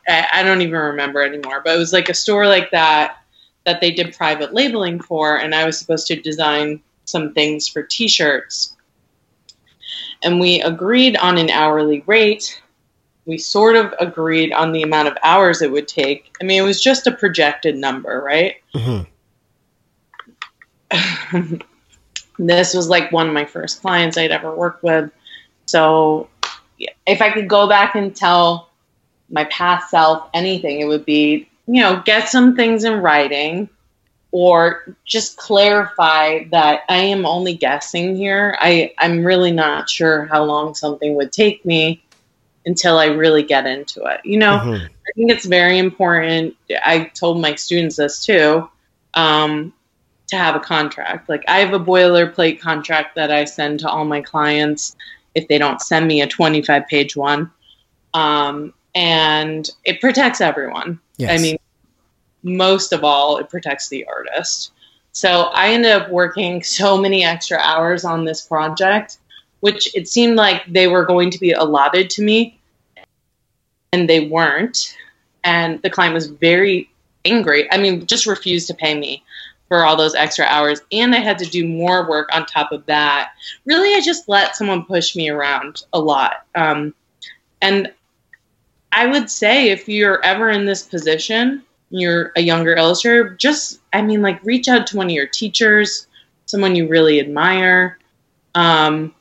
I, 0.07 0.27
I 0.33 0.43
don't 0.43 0.61
even 0.61 0.79
remember 0.79 1.21
anymore. 1.21 1.61
But 1.63 1.75
it 1.75 1.79
was 1.79 1.93
like 1.93 2.09
a 2.09 2.13
store 2.13 2.47
like 2.47 2.71
that 2.71 3.17
that 3.65 3.79
they 3.81 3.91
did 3.91 4.15
private 4.15 4.53
labeling 4.53 4.99
for, 4.99 5.37
and 5.37 5.53
I 5.53 5.65
was 5.65 5.77
supposed 5.77 6.07
to 6.07 6.19
design 6.19 6.81
some 7.05 7.33
things 7.33 7.67
for 7.67 7.83
t 7.83 8.07
shirts. 8.07 8.75
And 10.23 10.39
we 10.39 10.61
agreed 10.61 11.17
on 11.17 11.37
an 11.37 11.49
hourly 11.49 12.03
rate. 12.07 12.61
We 13.25 13.37
sort 13.37 13.75
of 13.75 13.93
agreed 13.99 14.51
on 14.51 14.71
the 14.71 14.81
amount 14.83 15.07
of 15.09 15.17
hours 15.23 15.61
it 15.61 15.71
would 15.71 15.87
take. 15.87 16.35
I 16.41 16.43
mean, 16.43 16.59
it 16.61 16.65
was 16.65 16.81
just 16.81 17.05
a 17.07 17.11
projected 17.11 17.77
number, 17.77 18.21
right? 18.23 18.55
Mhm. 18.73 19.05
this 22.39 22.73
was 22.73 22.89
like 22.89 23.11
one 23.11 23.27
of 23.27 23.33
my 23.33 23.45
first 23.45 23.81
clients 23.81 24.17
I'd 24.17 24.31
ever 24.31 24.53
worked 24.55 24.83
with. 24.83 25.11
So 25.65 26.27
if 27.05 27.21
I 27.21 27.31
could 27.31 27.47
go 27.47 27.67
back 27.67 27.95
and 27.95 28.15
tell 28.15 28.69
my 29.29 29.45
past 29.45 29.89
self 29.89 30.29
anything, 30.33 30.79
it 30.79 30.85
would 30.85 31.05
be, 31.05 31.49
you 31.67 31.81
know, 31.81 32.01
get 32.05 32.29
some 32.29 32.55
things 32.55 32.83
in 32.83 33.01
writing 33.01 33.69
or 34.31 34.95
just 35.05 35.37
clarify 35.37 36.45
that 36.51 36.81
I 36.87 36.97
am 36.97 37.25
only 37.25 37.53
guessing 37.53 38.15
here. 38.15 38.57
I, 38.59 38.93
I'm 38.97 39.25
really 39.25 39.51
not 39.51 39.89
sure 39.89 40.25
how 40.25 40.43
long 40.43 40.73
something 40.73 41.15
would 41.15 41.31
take 41.31 41.65
me 41.65 42.01
until 42.65 42.97
I 42.97 43.07
really 43.07 43.43
get 43.43 43.65
into 43.65 44.03
it. 44.05 44.21
You 44.23 44.37
know, 44.37 44.59
Mhm. 44.59 44.85
I 44.85 45.11
think 45.15 45.31
it's 45.31 45.45
very 45.45 45.77
important. 45.77 46.55
I 46.83 47.11
told 47.13 47.41
my 47.41 47.55
students 47.55 47.97
this 47.97 48.23
too 48.23 48.69
um, 49.13 49.73
to 50.27 50.37
have 50.37 50.55
a 50.55 50.59
contract. 50.59 51.27
Like, 51.27 51.43
I 51.47 51.59
have 51.59 51.73
a 51.73 51.79
boilerplate 51.79 52.61
contract 52.61 53.15
that 53.15 53.31
I 53.31 53.45
send 53.45 53.81
to 53.81 53.89
all 53.89 54.05
my 54.05 54.21
clients 54.21 54.95
if 55.35 55.47
they 55.47 55.57
don't 55.57 55.81
send 55.81 56.07
me 56.07 56.21
a 56.21 56.27
25 56.27 56.87
page 56.87 57.15
one. 57.15 57.51
Um, 58.13 58.73
and 58.93 59.69
it 59.85 60.01
protects 60.01 60.41
everyone. 60.41 60.99
Yes. 61.17 61.39
I 61.39 61.41
mean, 61.41 61.57
most 62.43 62.91
of 62.91 63.03
all, 63.03 63.37
it 63.37 63.49
protects 63.49 63.89
the 63.89 64.05
artist. 64.05 64.71
So 65.13 65.43
I 65.53 65.69
ended 65.69 65.91
up 65.91 66.09
working 66.09 66.63
so 66.63 66.97
many 66.97 67.23
extra 67.23 67.57
hours 67.57 68.05
on 68.05 68.25
this 68.25 68.41
project, 68.41 69.17
which 69.59 69.93
it 69.95 70.07
seemed 70.07 70.35
like 70.35 70.63
they 70.67 70.87
were 70.87 71.05
going 71.05 71.29
to 71.31 71.39
be 71.39 71.51
allotted 71.51 72.09
to 72.11 72.23
me, 72.23 72.59
and 73.93 74.09
they 74.09 74.27
weren't. 74.27 74.95
And 75.43 75.81
the 75.81 75.89
client 75.89 76.13
was 76.13 76.27
very 76.27 76.89
angry. 77.25 77.71
I 77.71 77.77
mean, 77.77 78.05
just 78.05 78.25
refused 78.25 78.67
to 78.67 78.73
pay 78.73 78.97
me 78.97 79.23
for 79.71 79.85
all 79.85 79.95
those 79.95 80.15
extra 80.15 80.43
hours. 80.49 80.81
And 80.91 81.15
I 81.15 81.19
had 81.19 81.39
to 81.39 81.45
do 81.45 81.65
more 81.65 82.05
work 82.05 82.27
on 82.33 82.45
top 82.45 82.73
of 82.73 82.85
that. 82.87 83.31
Really, 83.63 83.93
I 83.93 84.01
just 84.01 84.27
let 84.27 84.57
someone 84.57 84.83
push 84.83 85.15
me 85.15 85.29
around 85.29 85.85
a 85.93 85.99
lot. 86.01 86.45
Um, 86.55 86.93
and 87.61 87.89
I 88.91 89.05
would 89.05 89.29
say 89.29 89.69
if 89.69 89.87
you're 89.87 90.21
ever 90.25 90.49
in 90.49 90.65
this 90.65 90.81
position, 90.83 91.63
you're 91.89 92.33
a 92.35 92.41
younger 92.41 92.75
illustrator, 92.75 93.29
just, 93.35 93.79
I 93.93 94.01
mean, 94.01 94.21
like 94.21 94.43
reach 94.43 94.67
out 94.67 94.87
to 94.87 94.97
one 94.97 95.05
of 95.05 95.13
your 95.13 95.27
teachers, 95.27 96.05
someone 96.47 96.75
you 96.75 96.89
really 96.89 97.21
admire, 97.21 97.97
um, 98.55 99.15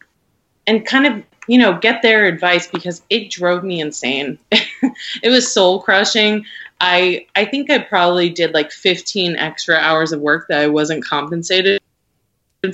and 0.67 0.85
kind 0.85 1.07
of, 1.07 1.23
you 1.47 1.59
know, 1.59 1.79
get 1.79 2.03
their 2.03 2.27
advice 2.27 2.67
because 2.67 3.03
it 3.09 3.31
drove 3.31 3.63
me 3.63 3.81
insane. 3.81 4.37
it 4.51 5.29
was 5.29 5.53
soul 5.53 5.81
crushing. 5.81 6.45
I 6.81 7.27
I 7.37 7.45
think 7.45 7.71
I 7.71 7.79
probably 7.79 8.31
did 8.31 8.55
like 8.55 8.73
15 8.73 9.37
extra 9.37 9.77
hours 9.77 10.13
of 10.13 10.21
work 10.21 10.47
that 10.49 10.61
I 10.61 10.67
wasn't 10.69 11.05
compensated 11.05 11.81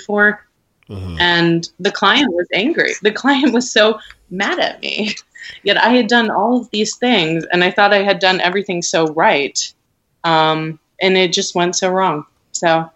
for. 0.06 0.46
Mhm. 0.88 1.16
And 1.20 1.68
the 1.80 1.90
client 1.90 2.32
was 2.32 2.46
angry. 2.52 2.92
The 3.02 3.10
client 3.10 3.52
was 3.52 3.70
so 3.70 3.98
mad 4.30 4.58
at 4.60 4.80
me. 4.80 5.14
Yet 5.62 5.76
I 5.76 5.90
had 5.90 6.06
done 6.08 6.30
all 6.30 6.60
of 6.60 6.70
these 6.70 6.96
things 6.96 7.44
and 7.52 7.62
I 7.62 7.70
thought 7.70 7.92
I 7.92 8.02
had 8.02 8.18
done 8.18 8.40
everything 8.40 8.82
so 8.82 9.08
right. 9.14 9.72
Um, 10.24 10.78
and 11.00 11.16
it 11.16 11.32
just 11.32 11.54
went 11.54 11.76
so 11.76 11.90
wrong. 11.90 12.24
So, 12.52 12.90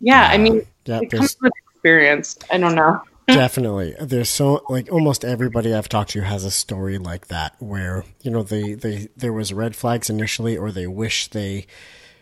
yeah, 0.00 0.28
I 0.30 0.38
mean, 0.38 0.66
Yeah, 0.84 1.00
it 1.02 1.10
comes 1.10 1.36
with 1.40 1.52
experience. 1.74 2.38
I 2.50 2.58
don't 2.58 2.74
know. 2.74 3.02
definitely 3.34 3.94
there's 4.00 4.28
so 4.28 4.62
like 4.68 4.90
almost 4.92 5.24
everybody 5.24 5.74
I've 5.74 5.88
talked 5.88 6.10
to 6.10 6.22
has 6.22 6.44
a 6.44 6.50
story 6.50 6.98
like 6.98 7.28
that 7.28 7.54
where 7.60 8.04
you 8.22 8.30
know 8.30 8.42
they 8.42 8.74
they 8.74 9.08
there 9.16 9.32
was 9.32 9.52
red 9.52 9.74
flags 9.76 10.08
initially 10.10 10.56
or 10.56 10.70
they 10.72 10.86
wish 10.86 11.28
they 11.28 11.66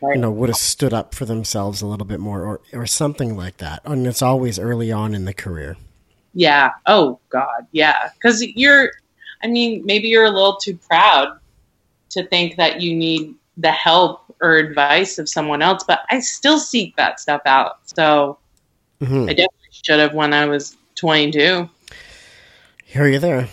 you 0.03 0.16
know 0.16 0.31
would 0.31 0.49
have 0.49 0.57
stood 0.57 0.94
up 0.94 1.14
for 1.14 1.25
themselves 1.25 1.83
a 1.83 1.87
little 1.87 2.07
bit 2.07 2.21
more 2.21 2.44
or 2.44 2.61
or 2.73 2.87
something 2.87 3.37
like 3.37 3.57
that 3.59 3.83
and 3.85 4.07
it's 4.07 4.23
always 4.23 4.59
early 4.59 4.92
on 4.92 5.14
in 5.14 5.25
the 5.25 5.35
career 5.35 5.77
Yeah. 6.35 6.71
Oh, 6.87 7.18
God. 7.31 7.66
Yeah. 7.73 8.11
Because 8.14 8.42
you're, 8.42 8.92
I 9.42 9.49
mean, 9.49 9.83
maybe 9.85 10.09
you're 10.09 10.27
a 10.27 10.31
little 10.31 10.57
too 10.57 10.77
proud 10.77 11.38
to 12.11 12.23
think 12.29 12.57
that 12.57 12.81
you 12.81 12.94
need 12.94 13.35
the 13.57 13.73
help 13.73 14.23
or 14.40 14.55
advice 14.57 15.18
of 15.18 15.29
someone 15.29 15.62
else, 15.62 15.83
but 15.83 16.01
I 16.11 16.21
still 16.21 16.61
seek 16.61 16.94
that 16.97 17.18
stuff 17.18 17.40
out. 17.47 17.79
So 17.87 18.38
Mhm. 19.01 19.25
I 19.25 19.33
definitely 19.33 19.71
should 19.85 19.99
have 19.99 20.14
when 20.14 20.33
I 20.33 20.44
was 20.47 20.77
22. 20.98 21.70
Hear 22.84 23.06
you 23.06 23.18
there. 23.20 23.48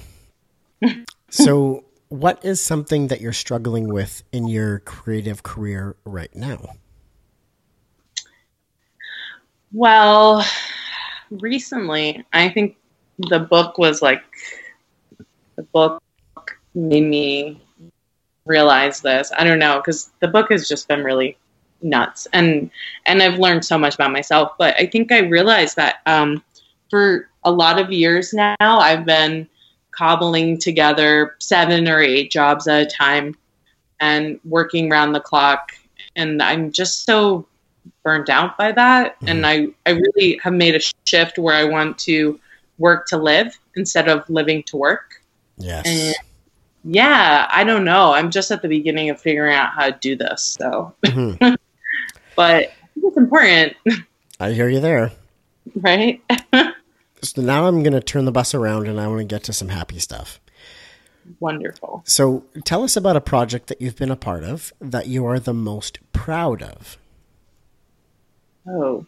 so, 1.29 1.83
what 2.09 2.43
is 2.43 2.59
something 2.59 3.07
that 3.07 3.21
you're 3.21 3.33
struggling 3.33 3.87
with 3.87 4.23
in 4.31 4.47
your 4.47 4.79
creative 4.79 5.43
career 5.43 5.95
right 6.05 6.33
now? 6.35 6.73
Well, 9.71 10.43
recently, 11.29 12.25
I 12.33 12.49
think 12.49 12.77
the 13.19 13.39
book 13.39 13.77
was 13.77 14.01
like, 14.01 14.23
the 15.55 15.63
book 15.63 16.01
made 16.73 17.03
me 17.03 17.61
realize 18.45 19.01
this. 19.01 19.31
I 19.37 19.43
don't 19.43 19.59
know, 19.59 19.77
because 19.77 20.11
the 20.19 20.27
book 20.27 20.51
has 20.51 20.67
just 20.67 20.87
been 20.87 21.03
really 21.03 21.37
nuts 21.81 22.25
and 22.33 22.71
and 23.05 23.21
I've 23.21 23.37
learned 23.37 23.63
so 23.63 23.77
much 23.77 23.93
about 23.93 24.11
myself 24.11 24.53
but 24.57 24.73
I 24.79 24.87
think 24.87 25.11
I 25.11 25.19
realized 25.19 25.75
that 25.75 25.97
um, 26.07 26.41
for 26.89 27.29
a 27.45 27.51
lot 27.51 27.79
of 27.79 27.91
years 27.91 28.33
now 28.33 28.55
I've 28.59 29.05
been 29.05 29.47
cobbling 29.91 30.57
together 30.59 31.35
seven 31.39 31.87
or 31.87 31.99
eight 32.01 32.29
jobs 32.31 32.67
at 32.67 32.81
a 32.81 32.85
time 32.85 33.35
and 34.01 34.39
working 34.43 34.91
around 34.91 35.13
the 35.13 35.21
clock 35.21 35.71
and 36.17 36.41
I'm 36.43 36.71
just 36.71 37.05
so 37.05 37.45
burnt 38.03 38.29
out 38.29 38.57
by 38.57 38.71
that 38.73 39.15
and 39.25 39.45
I 39.45 39.67
I 39.85 39.91
really 39.91 40.39
have 40.43 40.53
made 40.53 40.75
a 40.75 40.81
shift 41.07 41.37
where 41.37 41.55
I 41.55 41.63
want 41.63 41.97
to 41.99 42.39
work 42.77 43.07
to 43.07 43.17
live 43.17 43.57
instead 43.75 44.09
of 44.09 44.29
living 44.29 44.63
to 44.63 44.77
work 44.77 45.21
Yes. 45.57 45.85
and 45.87 46.15
yeah, 46.87 47.47
I 47.49 47.63
don't 47.63 47.83
know. 47.83 48.13
I'm 48.13 48.29
just 48.29 48.51
at 48.51 48.61
the 48.61 48.67
beginning 48.67 49.09
of 49.09 49.19
figuring 49.19 49.55
out 49.55 49.71
how 49.73 49.89
to 49.89 49.97
do 50.01 50.15
this. 50.15 50.43
So, 50.59 50.93
Mhm. 51.05 51.55
but 52.35 52.73
it's 53.01 53.17
important, 53.17 53.75
I 54.39 54.51
hear 54.51 54.69
you 54.69 54.79
there. 54.81 55.11
right? 55.77 56.21
So 57.25 57.41
now 57.41 57.67
I'm 57.67 57.81
going 57.83 57.93
to 57.93 58.01
turn 58.01 58.25
the 58.25 58.31
bus 58.31 58.53
around 58.53 58.87
and 58.87 58.99
I 58.99 59.07
want 59.07 59.19
to 59.19 59.25
get 59.25 59.43
to 59.43 59.53
some 59.53 59.69
happy 59.69 59.99
stuff. 59.99 60.39
Wonderful. 61.39 62.03
So, 62.05 62.45
tell 62.65 62.83
us 62.83 62.95
about 62.95 63.15
a 63.15 63.21
project 63.21 63.67
that 63.67 63.81
you've 63.81 63.95
been 63.95 64.11
a 64.11 64.15
part 64.15 64.43
of 64.43 64.71
that 64.79 65.07
you 65.07 65.25
are 65.25 65.39
the 65.39 65.55
most 65.55 65.97
proud 66.11 66.61
of. 66.61 66.99
Oh. 68.67 69.07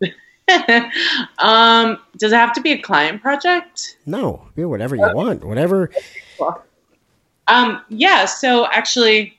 um, 1.38 1.98
does 2.18 2.32
it 2.32 2.36
have 2.36 2.52
to 2.52 2.60
be 2.60 2.72
a 2.72 2.82
client 2.82 3.22
project? 3.22 3.96
No, 4.04 4.48
do 4.54 4.68
whatever 4.68 4.96
you 4.96 5.08
want. 5.14 5.44
Whatever. 5.44 5.90
Um, 7.48 7.82
yeah, 7.88 8.26
so 8.26 8.66
actually, 8.66 9.38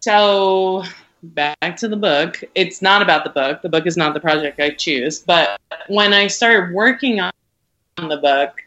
so 0.00 0.84
back 1.34 1.76
to 1.78 1.88
the 1.88 1.96
book. 1.96 2.42
It's 2.54 2.82
not 2.82 3.02
about 3.02 3.24
the 3.24 3.30
book. 3.30 3.62
The 3.62 3.68
book 3.68 3.86
is 3.86 3.96
not 3.96 4.14
the 4.14 4.20
project 4.20 4.60
I 4.60 4.70
choose. 4.70 5.20
But 5.20 5.58
when 5.88 6.12
I 6.12 6.26
started 6.26 6.74
working 6.74 7.20
on 7.20 7.32
the 7.96 8.18
book, 8.18 8.62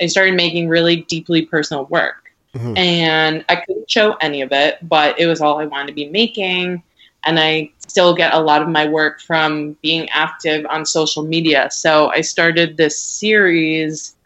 I 0.00 0.06
started 0.06 0.34
making 0.34 0.68
really 0.68 1.02
deeply 1.02 1.42
personal 1.46 1.84
work. 1.86 2.32
Mhm. 2.54 2.76
And 2.76 3.44
I 3.48 3.56
couldn't 3.56 3.90
show 3.90 4.14
any 4.14 4.42
of 4.42 4.52
it, 4.52 4.78
but 4.82 5.18
it 5.18 5.26
was 5.26 5.40
all 5.40 5.58
I 5.58 5.66
wanted 5.66 5.88
to 5.88 5.92
be 5.94 6.08
making. 6.08 6.82
And 7.24 7.38
I 7.38 7.70
still 7.86 8.14
get 8.14 8.34
a 8.34 8.40
lot 8.40 8.62
of 8.62 8.68
my 8.68 8.86
work 8.86 9.20
from 9.20 9.76
being 9.82 10.08
active 10.10 10.66
on 10.68 10.84
social 10.84 11.22
media. 11.22 11.68
So 11.70 12.10
I 12.10 12.20
started 12.20 12.76
this 12.76 13.00
series 13.00 14.16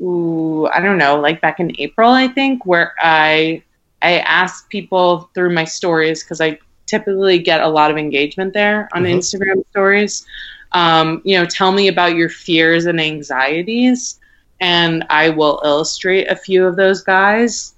ooh, 0.00 0.66
I 0.68 0.80
don't 0.80 0.98
know, 0.98 1.20
like 1.20 1.40
back 1.40 1.60
in 1.60 1.74
April, 1.78 2.10
I 2.10 2.28
think, 2.28 2.64
where 2.66 2.94
I 3.00 3.62
I 4.02 4.18
asked 4.20 4.70
people 4.70 5.30
through 5.34 5.52
my 5.52 5.64
stories 5.64 6.22
because 6.22 6.40
I 6.40 6.58
typically 6.90 7.38
get 7.38 7.60
a 7.62 7.68
lot 7.68 7.90
of 7.90 7.96
engagement 7.98 8.54
there 8.54 8.88
on 8.94 9.04
Mhm. 9.04 9.16
Instagram 9.18 9.64
stories. 9.70 10.26
Um, 10.72 11.22
you 11.24 11.36
know, 11.38 11.46
tell 11.46 11.72
me 11.72 11.88
about 11.88 12.16
your 12.16 12.28
fears 12.28 12.86
and 12.86 13.00
anxieties, 13.00 14.18
and 14.60 15.04
I 15.10 15.30
will 15.30 15.60
illustrate 15.64 16.28
a 16.30 16.36
few 16.36 16.66
of 16.66 16.76
those 16.76 17.02
guys. 17.02 17.74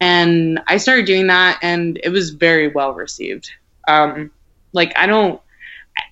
And 0.00 0.60
I 0.68 0.76
started 0.78 1.06
doing 1.06 1.26
that, 1.28 1.58
and 1.62 1.98
it 2.04 2.10
was 2.10 2.30
very 2.30 2.68
well 2.68 2.92
received. 2.92 3.50
Um, 3.88 4.30
like 4.72 4.92
I 4.98 5.06
don't. 5.06 5.40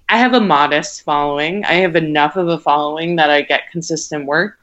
I 0.09 0.19
have 0.19 0.35
a 0.35 0.41
modest 0.41 1.03
following. 1.03 1.65
I 1.65 1.75
have 1.75 1.97
enough 1.97 2.37
of 2.37 2.49
a 2.49 2.59
following 2.59 3.17
that 3.17 3.31
I 3.31 3.43
get 3.43 3.71
consistent 3.71 4.27
work. 4.27 4.57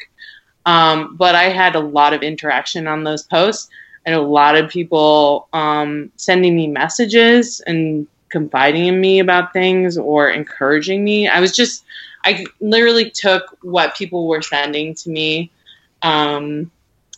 Um, 0.65 1.15
but 1.17 1.35
I 1.35 1.43
had 1.49 1.75
a 1.75 1.79
lot 1.79 2.13
of 2.13 2.21
interaction 2.23 2.87
on 2.87 3.03
those 3.03 3.23
posts. 3.23 3.69
Had 4.05 4.15
a 4.15 4.21
lot 4.21 4.55
of 4.55 4.69
people 4.69 5.47
um, 5.53 6.11
sending 6.15 6.55
me 6.55 6.67
messages 6.67 7.61
and 7.61 8.07
confiding 8.29 8.87
in 8.87 8.99
me 8.99 9.19
about 9.19 9.53
things 9.53 9.97
or 9.97 10.29
encouraging 10.29 11.03
me. 11.03 11.27
I 11.27 11.39
was 11.39 11.55
just, 11.55 11.83
I 12.25 12.45
literally 12.59 13.11
took 13.11 13.57
what 13.61 13.95
people 13.95 14.27
were 14.27 14.41
sending 14.41 14.95
to 14.95 15.09
me. 15.09 15.51
Um, 16.01 16.71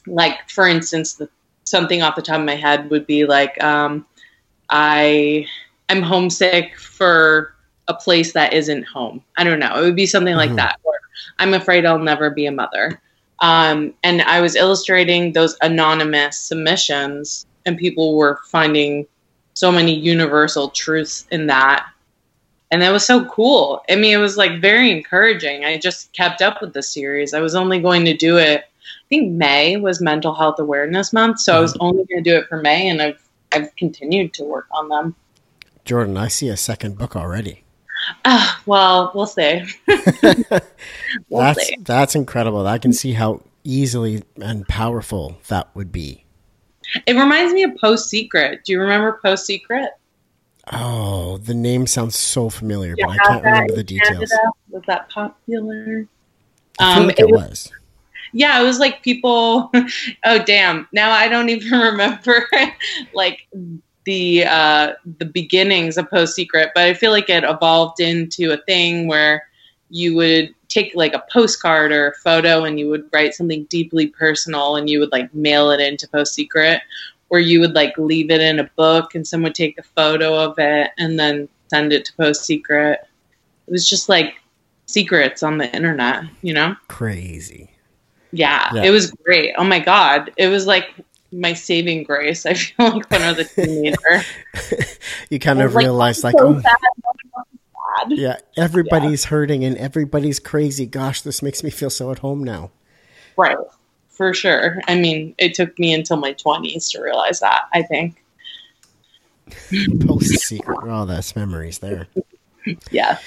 like, 0.07 0.49
for 0.49 0.67
instance, 0.67 1.13
the, 1.13 1.29
something 1.63 2.01
off 2.01 2.15
the 2.15 2.21
top 2.21 2.39
of 2.39 2.45
my 2.45 2.55
head 2.55 2.89
would 2.89 3.07
be 3.07 3.25
like, 3.25 3.63
um, 3.63 4.05
I, 4.69 5.47
I'm 5.87 6.01
homesick 6.01 6.77
for 6.77 7.53
a 7.87 7.93
place 7.93 8.33
that 8.33 8.53
isn't 8.53 8.83
home. 8.83 9.23
I 9.37 9.43
don't 9.43 9.59
know. 9.59 9.75
It 9.77 9.81
would 9.81 9.95
be 9.95 10.05
something 10.05 10.35
like 10.35 10.49
mm-hmm. 10.49 10.57
that. 10.57 10.79
Or 10.83 10.99
I'm 11.39 11.53
afraid 11.53 11.85
I'll 11.85 11.99
never 11.99 12.29
be 12.29 12.45
a 12.45 12.51
mother. 12.51 12.99
Um, 13.43 13.93
and 14.03 14.21
I 14.21 14.39
was 14.39 14.55
illustrating 14.55 15.33
those 15.33 15.57
anonymous 15.61 16.39
submissions, 16.39 17.45
and 17.65 17.77
people 17.77 18.15
were 18.15 18.39
finding 18.47 19.05
so 19.53 19.69
many 19.69 19.93
universal 19.93 20.69
truths 20.69 21.27
in 21.29 21.47
that. 21.47 21.85
And 22.71 22.81
that 22.81 22.93
was 22.93 23.05
so 23.05 23.25
cool. 23.25 23.83
I 23.89 23.97
mean, 23.97 24.13
it 24.13 24.21
was 24.21 24.37
like 24.37 24.61
very 24.61 24.89
encouraging. 24.91 25.65
I 25.65 25.77
just 25.77 26.13
kept 26.13 26.41
up 26.41 26.61
with 26.61 26.71
the 26.73 26.81
series. 26.81 27.33
I 27.33 27.41
was 27.41 27.53
only 27.53 27.81
going 27.81 28.05
to 28.05 28.15
do 28.15 28.37
it. 28.37 28.61
I 28.61 29.07
think 29.09 29.33
May 29.33 29.75
was 29.75 29.99
Mental 30.01 30.33
Health 30.33 30.57
Awareness 30.59 31.11
Month, 31.11 31.41
so 31.41 31.57
I 31.57 31.59
was 31.59 31.73
mm-hmm. 31.73 31.83
only 31.83 32.05
going 32.05 32.23
to 32.23 32.29
do 32.29 32.37
it 32.37 32.47
for 32.47 32.61
May, 32.61 32.87
and 32.87 33.01
I've 33.01 33.21
I've 33.51 33.75
continued 33.75 34.33
to 34.35 34.45
work 34.45 34.67
on 34.71 34.87
them. 34.87 35.15
Jordan, 35.83 36.15
I 36.15 36.29
see 36.29 36.47
a 36.47 36.55
second 36.55 36.97
book 36.97 37.13
already. 37.17 37.62
Uh, 38.25 38.55
well, 38.65 39.11
we'll 39.13 39.27
see. 39.27 39.63
we'll 39.87 41.41
that's 41.41 41.67
see. 41.67 41.77
that's 41.79 42.15
incredible. 42.15 42.65
I 42.67 42.77
can 42.77 42.93
see 42.93 43.13
how 43.13 43.41
easily 43.63 44.23
and 44.37 44.67
powerful 44.67 45.37
that 45.47 45.73
would 45.75 45.91
be. 45.91 46.23
It 47.05 47.13
reminds 47.13 47.53
me 47.53 47.63
of 47.63 47.75
Post 47.77 48.09
Secret. 48.09 48.63
Do 48.65 48.73
you 48.73 48.81
remember 48.81 49.19
Post 49.23 49.45
Secret? 49.45 49.91
Oh, 50.71 51.37
the 51.39 51.53
name 51.53 51.87
sounds 51.87 52.15
so 52.15 52.49
familiar, 52.49 52.95
yeah, 52.97 53.07
but 53.07 53.13
I 53.13 53.17
can't 53.27 53.43
remember 53.43 53.75
the 53.75 53.83
details. 53.83 54.29
Canada? 54.29 54.51
Was 54.69 54.83
that 54.87 55.09
popular? 55.09 56.07
I 56.79 56.99
um, 56.99 57.09
it, 57.09 57.19
it 57.19 57.29
was, 57.29 57.41
was. 57.41 57.71
Yeah, 58.31 58.61
it 58.61 58.63
was 58.63 58.79
like 58.79 59.03
people. 59.03 59.71
oh, 60.25 60.39
damn! 60.43 60.87
Now 60.93 61.11
I 61.11 61.27
don't 61.27 61.49
even 61.49 61.79
remember 61.79 62.47
like 63.13 63.47
the 64.05 64.45
uh, 64.45 64.93
the 65.17 65.25
beginnings 65.25 65.97
of 65.97 66.09
Post 66.09 66.35
Secret, 66.35 66.71
but 66.75 66.83
I 66.83 66.93
feel 66.93 67.11
like 67.11 67.29
it 67.29 67.43
evolved 67.43 67.99
into 67.99 68.51
a 68.51 68.57
thing 68.57 69.07
where 69.07 69.47
you 69.89 70.15
would 70.15 70.53
take 70.69 70.91
like 70.95 71.13
a 71.13 71.23
postcard 71.31 71.91
or 71.91 72.09
a 72.09 72.15
photo 72.15 72.63
and 72.63 72.79
you 72.79 72.89
would 72.89 73.07
write 73.13 73.35
something 73.35 73.63
deeply 73.65 74.07
personal 74.07 74.75
and 74.75 74.89
you 74.89 74.99
would 74.99 75.11
like 75.11 75.33
mail 75.33 75.69
it 75.69 75.79
into 75.79 76.07
Post 76.07 76.33
Secret, 76.33 76.81
or 77.29 77.39
you 77.39 77.59
would 77.59 77.75
like 77.75 77.97
leave 77.97 78.31
it 78.31 78.41
in 78.41 78.59
a 78.59 78.69
book 78.75 79.15
and 79.15 79.27
someone 79.27 79.49
would 79.49 79.55
take 79.55 79.77
a 79.77 79.83
photo 79.83 80.35
of 80.35 80.55
it 80.57 80.91
and 80.97 81.19
then 81.19 81.47
send 81.67 81.93
it 81.93 82.05
to 82.05 82.13
Post 82.15 82.45
Secret. 82.45 82.99
It 83.67 83.71
was 83.71 83.87
just 83.87 84.09
like 84.09 84.35
secrets 84.85 85.43
on 85.43 85.57
the 85.57 85.73
internet, 85.73 86.23
you 86.41 86.53
know? 86.53 86.75
Crazy. 86.87 87.69
Yeah, 88.31 88.69
yeah, 88.73 88.83
it 88.83 88.89
was 88.89 89.11
great. 89.11 89.53
Oh 89.57 89.63
my 89.63 89.79
god, 89.79 90.31
it 90.37 90.47
was 90.47 90.65
like 90.65 90.95
my 91.33 91.53
saving 91.53 92.03
grace. 92.03 92.45
I 92.45 92.53
feel 92.53 92.91
like 92.91 93.09
when 93.09 93.21
I 93.21 93.31
was 93.31 93.39
a 93.39 93.43
teenager, 93.45 94.23
you 95.29 95.39
kind 95.39 95.61
of 95.61 95.75
realize 95.75 96.23
like, 96.23 96.37
so 96.37 96.61
oh, 96.61 98.05
yeah, 98.09 98.37
everybody's 98.57 99.25
yeah. 99.25 99.29
hurting 99.29 99.63
and 99.65 99.77
everybody's 99.77 100.39
crazy. 100.39 100.85
Gosh, 100.85 101.21
this 101.21 101.41
makes 101.41 101.63
me 101.63 101.69
feel 101.69 101.89
so 101.89 102.11
at 102.11 102.19
home 102.19 102.43
now. 102.43 102.71
Right, 103.37 103.57
for 104.09 104.33
sure. 104.33 104.79
I 104.87 104.95
mean, 104.95 105.35
it 105.37 105.53
took 105.53 105.77
me 105.79 105.93
until 105.93 106.17
my 106.17 106.33
twenties 106.33 106.89
to 106.91 107.01
realize 107.01 107.39
that. 107.39 107.63
I 107.73 107.83
think. 107.83 108.23
Post 110.05 110.39
secret. 110.39 110.79
Oh, 110.83 111.05
that's 111.05 111.35
memories 111.35 111.79
there. 111.79 112.07
yeah. 112.91 113.19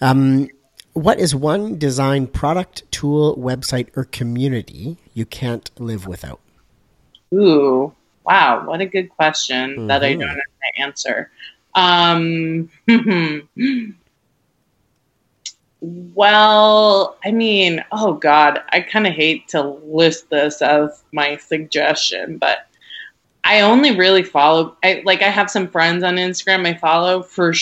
Um, 0.00 0.48
what 0.92 1.20
is 1.20 1.34
one 1.34 1.78
design 1.78 2.26
product, 2.26 2.90
tool, 2.90 3.36
website, 3.36 3.88
or 3.96 4.04
community 4.04 4.98
you 5.14 5.24
can't 5.24 5.70
live 5.78 6.06
without? 6.06 6.40
Ooh, 7.32 7.92
wow, 8.24 8.66
what 8.66 8.80
a 8.80 8.86
good 8.86 9.10
question 9.10 9.70
mm-hmm. 9.70 9.86
that 9.88 10.04
I 10.04 10.14
don't 10.14 10.28
mm-hmm. 10.28 10.36
to 10.36 10.82
answer. 10.82 11.30
Um, 11.74 12.70
well, 15.80 17.16
I 17.24 17.30
mean, 17.30 17.84
oh 17.92 18.14
God, 18.14 18.62
I 18.70 18.80
kind 18.80 19.06
of 19.06 19.12
hate 19.12 19.48
to 19.48 19.62
list 19.62 20.30
this 20.30 20.62
as 20.62 21.02
my 21.12 21.36
suggestion, 21.36 22.38
but 22.38 22.66
I 23.44 23.62
only 23.62 23.96
really 23.96 24.22
follow. 24.22 24.76
I 24.82 25.02
like 25.04 25.22
I 25.22 25.28
have 25.28 25.50
some 25.50 25.68
friends 25.68 26.02
on 26.02 26.16
Instagram 26.16 26.66
I 26.66 26.74
follow 26.74 27.22
for 27.22 27.54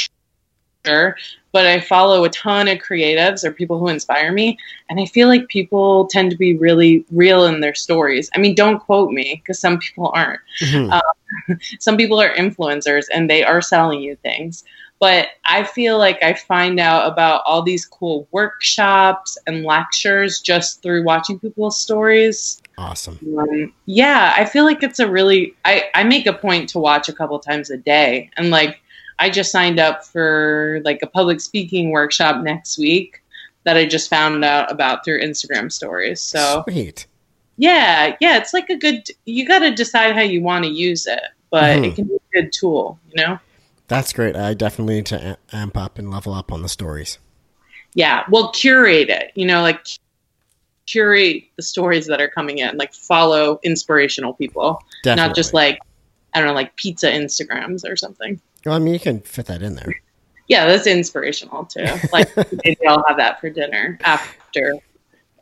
sure, 0.88 1.16
but 1.52 1.66
I 1.66 1.80
follow 1.80 2.24
a 2.24 2.30
ton 2.30 2.68
of 2.68 2.78
creatives 2.78 3.44
or 3.44 3.52
people 3.52 3.78
who 3.78 3.88
inspire 3.88 4.32
me. 4.32 4.58
And 4.88 5.00
I 5.00 5.06
feel 5.06 5.28
like 5.28 5.48
people 5.48 6.06
tend 6.06 6.30
to 6.30 6.36
be 6.36 6.56
really 6.56 7.04
real 7.10 7.46
in 7.46 7.60
their 7.60 7.74
stories. 7.74 8.30
I 8.34 8.38
mean, 8.38 8.54
don't 8.54 8.80
quote 8.80 9.10
me 9.12 9.40
because 9.42 9.58
some 9.58 9.78
people 9.78 10.10
aren't. 10.14 10.40
Mm-hmm. 10.60 10.92
Um, 10.92 11.58
some 11.80 11.96
people 11.96 12.20
are 12.20 12.34
influencers 12.34 13.04
and 13.12 13.28
they 13.28 13.44
are 13.44 13.62
selling 13.62 14.00
you 14.00 14.16
things. 14.16 14.64
But 15.00 15.28
I 15.44 15.62
feel 15.62 15.96
like 15.96 16.22
I 16.24 16.34
find 16.34 16.80
out 16.80 17.10
about 17.10 17.42
all 17.46 17.62
these 17.62 17.86
cool 17.86 18.26
workshops 18.32 19.38
and 19.46 19.64
lectures 19.64 20.40
just 20.40 20.82
through 20.82 21.04
watching 21.04 21.38
people's 21.38 21.78
stories. 21.78 22.60
Awesome. 22.76 23.18
Um, 23.38 23.72
yeah, 23.86 24.34
I 24.36 24.44
feel 24.44 24.64
like 24.64 24.82
it's 24.82 24.98
a 24.98 25.08
really, 25.08 25.54
I, 25.64 25.84
I 25.94 26.02
make 26.02 26.26
a 26.26 26.32
point 26.32 26.68
to 26.70 26.80
watch 26.80 27.08
a 27.08 27.12
couple 27.12 27.38
times 27.38 27.70
a 27.70 27.76
day. 27.76 28.30
And 28.36 28.50
like, 28.50 28.80
I 29.18 29.30
just 29.30 29.50
signed 29.50 29.80
up 29.80 30.04
for 30.04 30.80
like 30.84 31.00
a 31.02 31.06
public 31.06 31.40
speaking 31.40 31.90
workshop 31.90 32.42
next 32.42 32.78
week 32.78 33.22
that 33.64 33.76
I 33.76 33.86
just 33.86 34.08
found 34.08 34.44
out 34.44 34.70
about 34.70 35.04
through 35.04 35.20
Instagram 35.20 35.70
stories. 35.70 36.20
So 36.20 36.64
sweet. 36.68 37.06
Yeah, 37.56 38.16
yeah, 38.20 38.38
it's 38.38 38.54
like 38.54 38.70
a 38.70 38.76
good. 38.76 39.04
You 39.24 39.46
got 39.46 39.58
to 39.60 39.74
decide 39.74 40.14
how 40.14 40.22
you 40.22 40.42
want 40.42 40.64
to 40.64 40.70
use 40.70 41.06
it, 41.06 41.20
but 41.50 41.64
mm-hmm. 41.64 41.84
it 41.84 41.94
can 41.96 42.04
be 42.04 42.14
a 42.14 42.42
good 42.42 42.52
tool. 42.52 42.98
You 43.12 43.24
know. 43.24 43.38
That's 43.88 44.12
great. 44.12 44.36
I 44.36 44.54
definitely 44.54 44.96
need 44.96 45.06
to 45.06 45.38
amp 45.52 45.76
up 45.76 45.98
and 45.98 46.10
level 46.10 46.34
up 46.34 46.52
on 46.52 46.62
the 46.62 46.68
stories. 46.68 47.18
Yeah, 47.94 48.24
well, 48.30 48.52
curate 48.52 49.08
it. 49.08 49.32
You 49.34 49.46
know, 49.46 49.62
like 49.62 49.84
curate 50.86 51.44
the 51.56 51.62
stories 51.62 52.06
that 52.06 52.20
are 52.20 52.28
coming 52.28 52.58
in. 52.58 52.76
Like 52.76 52.94
follow 52.94 53.58
inspirational 53.62 54.34
people, 54.34 54.80
definitely. 55.02 55.28
not 55.28 55.36
just 55.36 55.52
like 55.52 55.80
I 56.34 56.38
don't 56.38 56.48
know, 56.48 56.54
like 56.54 56.76
pizza 56.76 57.10
Instagrams 57.10 57.88
or 57.88 57.96
something. 57.96 58.40
Well, 58.68 58.76
I 58.76 58.80
mean, 58.80 58.92
you 58.92 59.00
can 59.00 59.20
fit 59.20 59.46
that 59.46 59.62
in 59.62 59.76
there. 59.76 59.94
Yeah, 60.46 60.66
that's 60.66 60.86
inspirational 60.86 61.64
too. 61.64 61.86
Like 62.12 62.34
maybe 62.64 62.86
I'll 62.86 63.02
have 63.08 63.16
that 63.16 63.40
for 63.40 63.48
dinner 63.48 63.98
after 64.02 64.74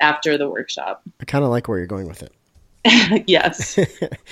after 0.01 0.39
the 0.39 0.49
workshop. 0.49 1.03
I 1.21 1.25
kind 1.25 1.45
of 1.45 1.51
like 1.51 1.67
where 1.67 1.79
you're 1.79 1.89
going 1.89 2.07
with 2.07 2.23
it. 2.23 3.25
yes. 3.27 3.79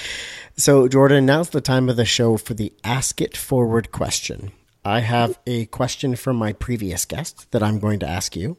so, 0.57 0.87
Jordan, 0.87 1.27
now's 1.27 1.51
the 1.51 1.61
time 1.61 1.89
of 1.89 1.97
the 1.97 2.05
show 2.05 2.37
for 2.37 2.55
the 2.55 2.73
Ask 2.85 3.21
It 3.21 3.37
Forward 3.37 3.91
question. 3.91 4.53
I 4.85 5.01
have 5.01 5.41
a 5.45 5.67
question 5.67 6.15
from 6.15 6.37
my 6.37 6.53
previous 6.53 7.05
guest 7.05 7.51
that 7.51 7.63
I'm 7.63 7.81
going 7.81 7.99
to 8.01 8.09
ask 8.09 8.37
you. 8.37 8.57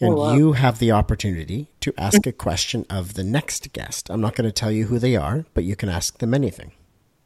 And 0.00 0.14
oh, 0.14 0.16
wow. 0.16 0.34
you 0.34 0.52
have 0.52 0.78
the 0.78 0.92
opportunity 0.92 1.68
to 1.80 1.92
ask 1.98 2.26
a 2.26 2.32
question 2.32 2.86
of 2.90 3.14
the 3.14 3.24
next 3.24 3.72
guest. 3.72 4.08
I'm 4.08 4.20
not 4.20 4.36
going 4.36 4.48
to 4.48 4.52
tell 4.52 4.70
you 4.70 4.86
who 4.86 5.00
they 5.00 5.16
are, 5.16 5.46
but 5.54 5.64
you 5.64 5.74
can 5.74 5.88
ask 5.88 6.18
them 6.18 6.34
anything. 6.34 6.72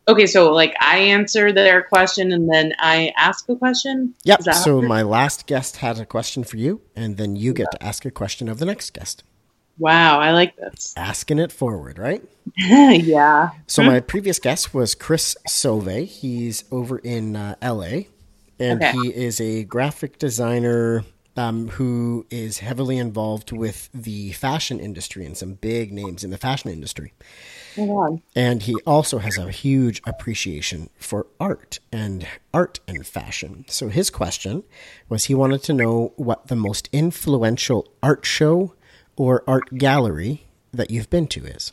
Okay, 0.09 0.27
so 0.27 0.53
like 0.53 0.75
I 0.81 0.99
answer 0.99 1.53
their 1.53 1.83
question 1.83 2.33
and 2.33 2.51
then 2.51 2.73
I 2.79 3.13
ask 3.17 3.47
a 3.51 3.57
question. 3.57 4.15
Yep. 4.25 4.43
So 4.43 4.81
my 4.81 5.03
last 5.03 5.47
guest 5.47 5.77
had 5.77 5.99
a 6.01 6.07
question 6.07 6.45
for 6.45 6.57
you, 6.57 6.81
and 6.97 7.19
then 7.19 7.37
you 7.37 7.53
get 7.53 7.69
yeah. 7.73 7.79
to 7.79 7.85
ask 7.85 8.07
a 8.07 8.11
question 8.11 8.49
of 8.49 8.59
the 8.59 8.65
next 8.65 8.95
guest. 8.95 9.23
Wow, 9.79 10.19
I 10.19 10.33
like 10.33 10.57
this. 10.57 10.95
Asking 10.97 11.39
it 11.39 11.53
forward, 11.53 11.99
right? 11.99 12.23
yeah. 12.57 13.51
So 13.67 13.83
my 13.83 14.01
previous 14.01 14.39
guest 14.39 14.75
was 14.75 14.95
Chris 14.95 15.37
Sauve. 15.47 16.09
He's 16.09 16.65
over 16.73 16.99
in 16.99 17.37
uh, 17.37 17.55
LA, 17.63 18.07
and 18.59 18.83
okay. 18.83 18.93
he 18.93 19.09
is 19.15 19.41
a 19.41 19.65
graphic 19.65 20.19
designer 20.19 21.05
um, 21.37 21.69
who 21.69 22.27
is 22.31 22.59
heavily 22.59 22.99
involved 22.99 23.53
with 23.53 23.89
the 23.95 24.33
fashion 24.33 24.81
industry 24.81 25.25
and 25.25 25.37
some 25.37 25.55
big 25.55 25.93
names 25.93 26.25
in 26.25 26.31
the 26.31 26.39
fashion 26.39 26.71
industry. 26.71 27.13
And 28.35 28.63
he 28.63 28.75
also 28.87 29.19
has 29.19 29.39
a 29.39 29.51
huge 29.51 30.01
appreciation 30.07 30.91
for 30.99 31.27
art 31.39 31.81
and 31.93 32.27
art 32.53 32.81
and 32.89 33.07
fashion. 33.07 33.65
So 33.69 33.89
his 33.89 34.11
question 34.11 34.65
was 35.09 35.25
he 35.25 35.35
wanted 35.35 35.63
to 35.65 35.73
know 35.73 36.13
what 36.17 36.49
the 36.49 36.57
most 36.57 36.89
influential 36.93 37.89
art 38.03 38.25
show 38.25 38.75
or 39.17 39.43
art 39.47 39.75
gallery 39.77 40.47
that 40.73 40.91
you've 40.91 41.11
been 41.11 41.27
to 41.29 41.45
is. 41.45 41.73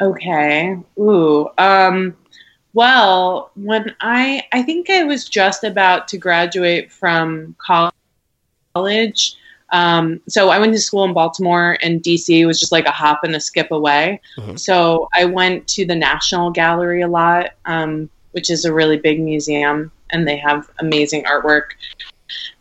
Okay. 0.00 0.76
Ooh. 0.98 1.48
Um 1.58 2.16
well, 2.74 3.50
when 3.54 3.94
I 4.00 4.44
I 4.52 4.62
think 4.62 4.88
I 4.90 5.04
was 5.04 5.28
just 5.28 5.62
about 5.64 6.08
to 6.08 6.18
graduate 6.18 6.90
from 6.90 7.54
college 7.58 9.36
Um, 9.72 10.20
so 10.28 10.50
I 10.50 10.58
went 10.58 10.74
to 10.74 10.78
school 10.78 11.04
in 11.04 11.14
Baltimore, 11.14 11.78
and 11.82 12.02
DC 12.02 12.46
was 12.46 12.60
just 12.60 12.72
like 12.72 12.86
a 12.86 12.90
hop 12.90 13.24
and 13.24 13.34
a 13.34 13.40
skip 13.40 13.70
away. 13.70 14.20
Mhm. 14.38 14.58
So 14.58 15.08
I 15.14 15.24
went 15.24 15.66
to 15.68 15.86
the 15.86 15.94
National 15.94 16.50
Gallery 16.50 17.00
a 17.00 17.08
lot, 17.08 17.50
um, 17.64 18.10
which 18.32 18.50
is 18.50 18.64
a 18.64 18.72
really 18.72 18.98
big 18.98 19.18
museum, 19.20 19.90
and 20.10 20.28
they 20.28 20.36
have 20.36 20.68
amazing 20.78 21.24
artwork. 21.24 21.70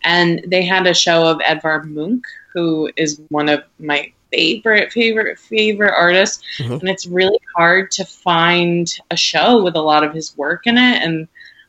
And 0.03 0.41
they 0.47 0.63
had 0.63 0.87
a 0.87 0.93
show 0.93 1.27
of 1.27 1.41
Edvard 1.43 1.93
Munch, 1.93 2.23
who 2.53 2.89
is 2.95 3.21
one 3.29 3.49
of 3.49 3.63
my 3.79 4.11
favorite, 4.31 4.91
favorite, 4.93 5.37
favorite 5.37 5.93
artists. 5.93 6.41
Mhm. 6.59 6.79
And 6.79 6.89
it's 6.89 7.05
really 7.05 7.39
hard 7.55 7.91
to 7.91 8.05
find 8.05 8.87
a 9.11 9.17
show 9.17 9.61
with 9.61 9.75
a 9.75 9.81
lot 9.81 10.03
of 10.03 10.13
his 10.13 10.35
work 10.37 10.65
in 10.65 10.77
it. 10.77 11.03
And 11.03 11.27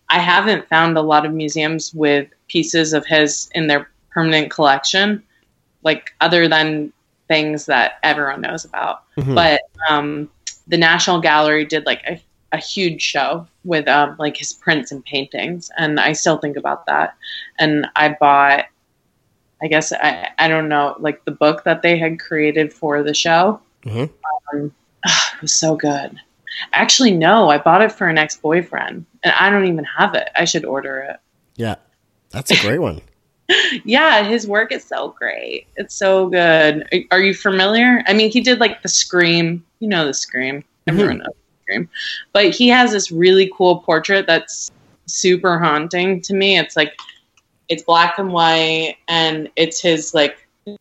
I 0.09 0.20
haven't 0.20 0.68
found 0.68 0.97
a 0.97 1.03
lot 1.03 1.26
of 1.26 1.32
museums 1.32 1.93
with 1.95 2.28
pieces 2.49 2.93
of 2.93 3.05
his 3.07 3.49
in 3.55 3.66
their 3.66 3.88
permanent 4.11 4.51
collection, 4.51 5.22
like 5.83 6.12
other 6.20 6.49
than 6.49 6.93
things 7.28 7.66
that 7.66 7.93
everyone 8.03 8.41
knows 8.41 8.64
about. 8.64 9.05
Mhm. 9.16 9.35
But 9.35 9.62
um, 9.89 10.30
the 10.68 10.76
National 10.76 11.20
Gallery 11.20 11.64
did 11.64 11.87
like 11.87 12.03
a, 12.07 12.20
a 12.53 12.59
huge 12.59 13.01
show 13.01 13.47
with 13.64 13.89
um, 13.89 14.16
like 14.18 14.37
his 14.37 14.53
prints 14.53 14.93
and 14.93 15.05
paintings, 15.05 15.70
and 15.78 15.99
I 15.99 16.12
still 16.12 16.39
think 16.39 16.57
about 16.57 16.87
that. 16.87 17.14
And 17.59 17.87
I 17.97 18.11
bought, 18.20 18.66
I 19.62 19.66
guess 19.68 19.93
I 19.93 20.28
I 20.39 20.49
don't 20.49 20.68
know, 20.68 20.97
like 20.99 21.24
the 21.24 21.30
book 21.30 21.64
that 21.64 21.83
they 21.83 21.97
had 21.99 22.20
created 22.20 22.72
for 22.72 23.03
the 23.03 23.14
show. 23.14 23.61
Mhm. 23.85 24.11
Um, 24.53 24.72
it 25.05 25.41
was 25.43 25.55
so 25.55 25.74
good. 25.76 26.18
Actually, 26.74 27.12
no, 27.12 27.49
I 27.49 27.57
bought 27.59 27.80
it 27.80 27.93
for 27.93 28.09
an 28.09 28.18
ex 28.18 28.37
boyfriend, 28.37 29.07
and 29.24 29.35
I 29.39 29.49
don't 29.49 29.66
even 29.66 29.85
have 29.85 30.14
it. 30.14 30.28
I 30.37 30.45
should 30.45 30.64
order 30.66 30.99
it. 31.01 31.16
yeah, 31.57 31.76
that's 32.30 32.51
a 32.51 32.57
great 32.61 32.80
one. 32.80 33.01
Yeah, 33.84 34.22
his 34.24 34.46
work 34.46 34.72
is 34.72 34.84
so 34.84 35.14
great. 35.18 35.66
It's 35.76 35.94
so 35.94 36.28
good. 36.28 36.86
Are- 36.92 37.16
Are 37.16 37.20
you 37.22 37.34
familiar? 37.34 38.03
I 38.07 38.12
mean, 38.12 38.30
he 38.30 38.40
did 38.40 38.61
like 38.61 38.82
the 38.82 38.88
Scream. 38.88 39.64
You 39.80 39.88
know 39.88 40.07
the 40.07 40.14
Scream. 40.14 40.57
Mm-hmm. 40.57 40.90
Everyone 40.90 41.18
knows 41.18 41.26
the 41.26 41.62
Scream. 41.62 41.88
But 42.32 42.50
he 42.50 42.68
has 42.68 42.92
this 42.92 43.11
really 43.11 43.50
cool 43.57 43.80
portrait 43.80 44.26
that's 44.26 44.70
super 45.07 45.59
haunting 45.59 46.20
to 46.22 46.34
me. 46.34 46.59
It's 46.59 46.76
like 46.76 46.94
it's 47.68 47.82
black 47.82 48.18
and 48.18 48.32
white, 48.32 48.96
and 49.09 49.48
it's 49.57 49.80
his 49.80 50.14
like 50.14 50.36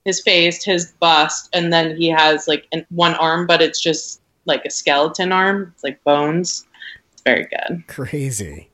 his 0.06 0.22
face, 0.22 0.64
his 0.64 0.92
bust, 1.00 1.50
and 1.54 1.72
then 1.74 1.96
he 1.96 2.08
has 2.10 2.48
like 2.48 2.68
an, 2.72 2.86
one 2.90 3.16
arm, 3.16 3.48
but 3.48 3.62
it's 3.62 3.80
just 3.80 4.22
like 4.46 4.64
a 4.66 4.70
skeleton 4.70 5.32
arm. 5.32 5.72
It's 5.74 5.84
like 5.84 6.04
bones. 6.04 6.66
It's 7.14 7.22
very 7.24 7.46
good. 7.46 7.84
Crazy. 7.88 8.70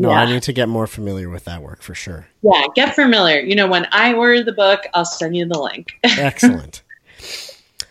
No, 0.00 0.10
I 0.10 0.26
need 0.26 0.44
to 0.44 0.52
get 0.52 0.68
more 0.68 0.86
familiar 0.86 1.28
with 1.28 1.44
that 1.46 1.60
work 1.60 1.82
for 1.82 1.92
sure. 1.92 2.28
Yeah, 2.42 2.64
get 2.76 2.94
familiar. 2.94 3.40
You 3.40 3.56
know, 3.56 3.66
when 3.66 3.88
I 3.90 4.14
order 4.14 4.44
the 4.44 4.52
book, 4.52 4.84
I'll 4.94 5.04
send 5.04 5.36
you 5.36 5.44
the 5.44 5.58
link. 5.58 5.98
Excellent. 6.04 6.82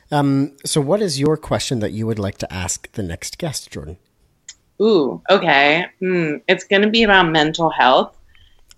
um, 0.10 0.54
so, 0.66 0.80
what 0.80 1.02
is 1.02 1.20
your 1.20 1.36
question 1.36 1.80
that 1.80 1.92
you 1.92 2.08
would 2.08 2.18
like 2.18 2.38
to 2.38 2.52
ask 2.52 2.90
the 2.94 3.04
next 3.04 3.38
guest, 3.38 3.70
Jordan? 3.70 3.98
Ooh, 4.82 5.22
okay. 5.30 5.86
Hmm. 6.00 6.36
It's 6.48 6.64
going 6.64 6.84
to 6.84 6.90
be 6.90 7.04
about 7.04 7.30
mental 7.30 7.70
health. 7.70 8.16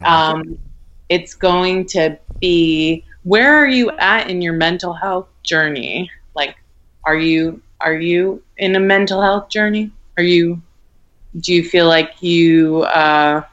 Um, 0.02 0.58
it's 1.10 1.36
going 1.36 1.86
to 1.88 2.18
be 2.40 3.04
where 3.24 3.54
are 3.54 3.68
you 3.68 3.92
at 4.00 4.30
in 4.30 4.42
your 4.42 4.54
mental 4.54 4.94
health 4.94 5.28
journey? 5.44 6.10
Like, 6.36 6.56
are 7.04 7.18
you 7.18 7.62
are 7.82 7.94
you 7.94 8.42
in 8.58 8.76
a 8.76 8.80
mental 8.80 9.22
health 9.22 9.50
journey? 9.50 9.92
Are 10.18 10.24
you 10.24 10.62
do 11.38 11.54
you 11.54 11.64
feel 11.64 11.88
like 11.88 12.22
you 12.22 12.84
uh, 12.84 13.44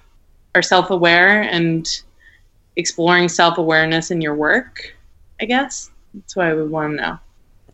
are 0.55 0.63
self 0.63 0.91
aware 0.91 1.43
and 1.43 2.03
exploring 2.77 3.29
self 3.29 3.59
awareness 3.59 4.11
in 4.11 4.21
your 4.21 4.35
work? 4.35 4.95
I 5.41 5.45
guess 5.45 5.91
that's 6.15 6.37
what 6.37 6.47
I 6.47 6.55
would 6.55 6.71
want 6.71 6.97
to 6.97 7.03
know. 7.03 7.19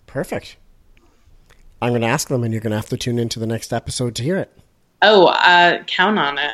Perfect. 0.06 0.56
I'm 1.80 1.90
going 1.90 2.02
to 2.02 2.08
ask 2.08 2.28
them, 2.28 2.44
and 2.44 2.52
you're 2.52 2.60
going 2.60 2.70
to 2.70 2.76
have 2.76 2.88
to 2.90 2.96
tune 2.96 3.18
into 3.18 3.40
the 3.40 3.46
next 3.46 3.72
episode 3.72 4.14
to 4.16 4.22
hear 4.22 4.38
it. 4.38 4.56
Oh, 5.00 5.26
uh, 5.26 5.82
count 5.84 6.18
on 6.18 6.38
it. 6.38 6.52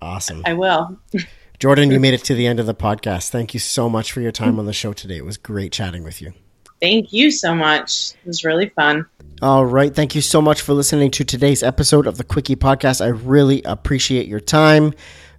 Awesome. 0.00 0.42
I 0.46 0.54
will. 0.54 0.98
Jordan, 1.58 1.90
you 1.90 2.00
made 2.00 2.14
it 2.14 2.24
to 2.24 2.34
the 2.34 2.46
end 2.46 2.60
of 2.60 2.66
the 2.66 2.74
podcast. 2.74 3.30
Thank 3.30 3.54
you 3.54 3.60
so 3.60 3.88
much 3.88 4.12
for 4.12 4.20
your 4.20 4.32
time 4.32 4.58
on 4.58 4.66
the 4.66 4.72
show 4.72 4.92
today. 4.92 5.16
It 5.16 5.24
was 5.24 5.36
great 5.36 5.72
chatting 5.72 6.02
with 6.02 6.20
you. 6.20 6.32
Thank 6.80 7.12
you 7.12 7.30
so 7.30 7.54
much. 7.54 8.12
It 8.12 8.26
was 8.26 8.44
really 8.44 8.70
fun. 8.70 9.06
All 9.42 9.66
right. 9.66 9.94
Thank 9.94 10.14
you 10.14 10.20
so 10.20 10.40
much 10.40 10.62
for 10.62 10.72
listening 10.72 11.10
to 11.12 11.24
today's 11.24 11.62
episode 11.62 12.06
of 12.06 12.16
the 12.18 12.24
Quickie 12.24 12.56
Podcast. 12.56 13.04
I 13.04 13.08
really 13.08 13.62
appreciate 13.64 14.28
your 14.28 14.40
time. 14.40 14.94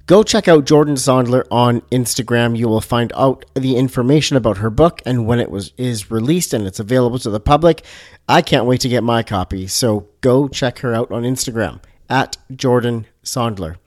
Go 0.06 0.22
check 0.22 0.48
out 0.48 0.66
Jordan 0.66 0.96
Sondler 0.96 1.46
on 1.50 1.82
Instagram. 1.92 2.58
You 2.58 2.68
will 2.68 2.82
find 2.82 3.12
out 3.16 3.46
the 3.56 3.78
information 3.78 4.38
about 4.38 4.58
her 4.58 4.70
book 4.70 5.02
and 5.06 5.26
when 5.26 5.40
it 5.40 5.50
was 5.50 5.72
is 5.78 6.12
released 6.12 6.54
and 6.54 6.68
it's 6.68 6.80
available 6.80 7.18
to 7.20 7.30
the 7.30 7.40
public. 7.40 7.84
I 8.28 8.42
can't 8.42 8.66
wait 8.66 8.82
to 8.82 8.90
get 8.90 9.04
my 9.04 9.24
copy. 9.24 9.66
So 9.66 10.08
go 10.22 10.48
check 10.48 10.80
her 10.80 10.94
out 10.94 11.12
on 11.12 11.24
Instagram 11.24 11.82
at 12.10 12.38
Jordan 12.54 13.08
Sondler. 13.24 13.78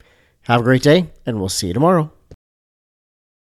Have 0.43 0.61
a 0.61 0.63
great 0.63 0.81
day, 0.81 1.11
and 1.25 1.39
we'll 1.39 1.49
see 1.49 1.67
you 1.67 1.73
tomorrow. 1.73 2.11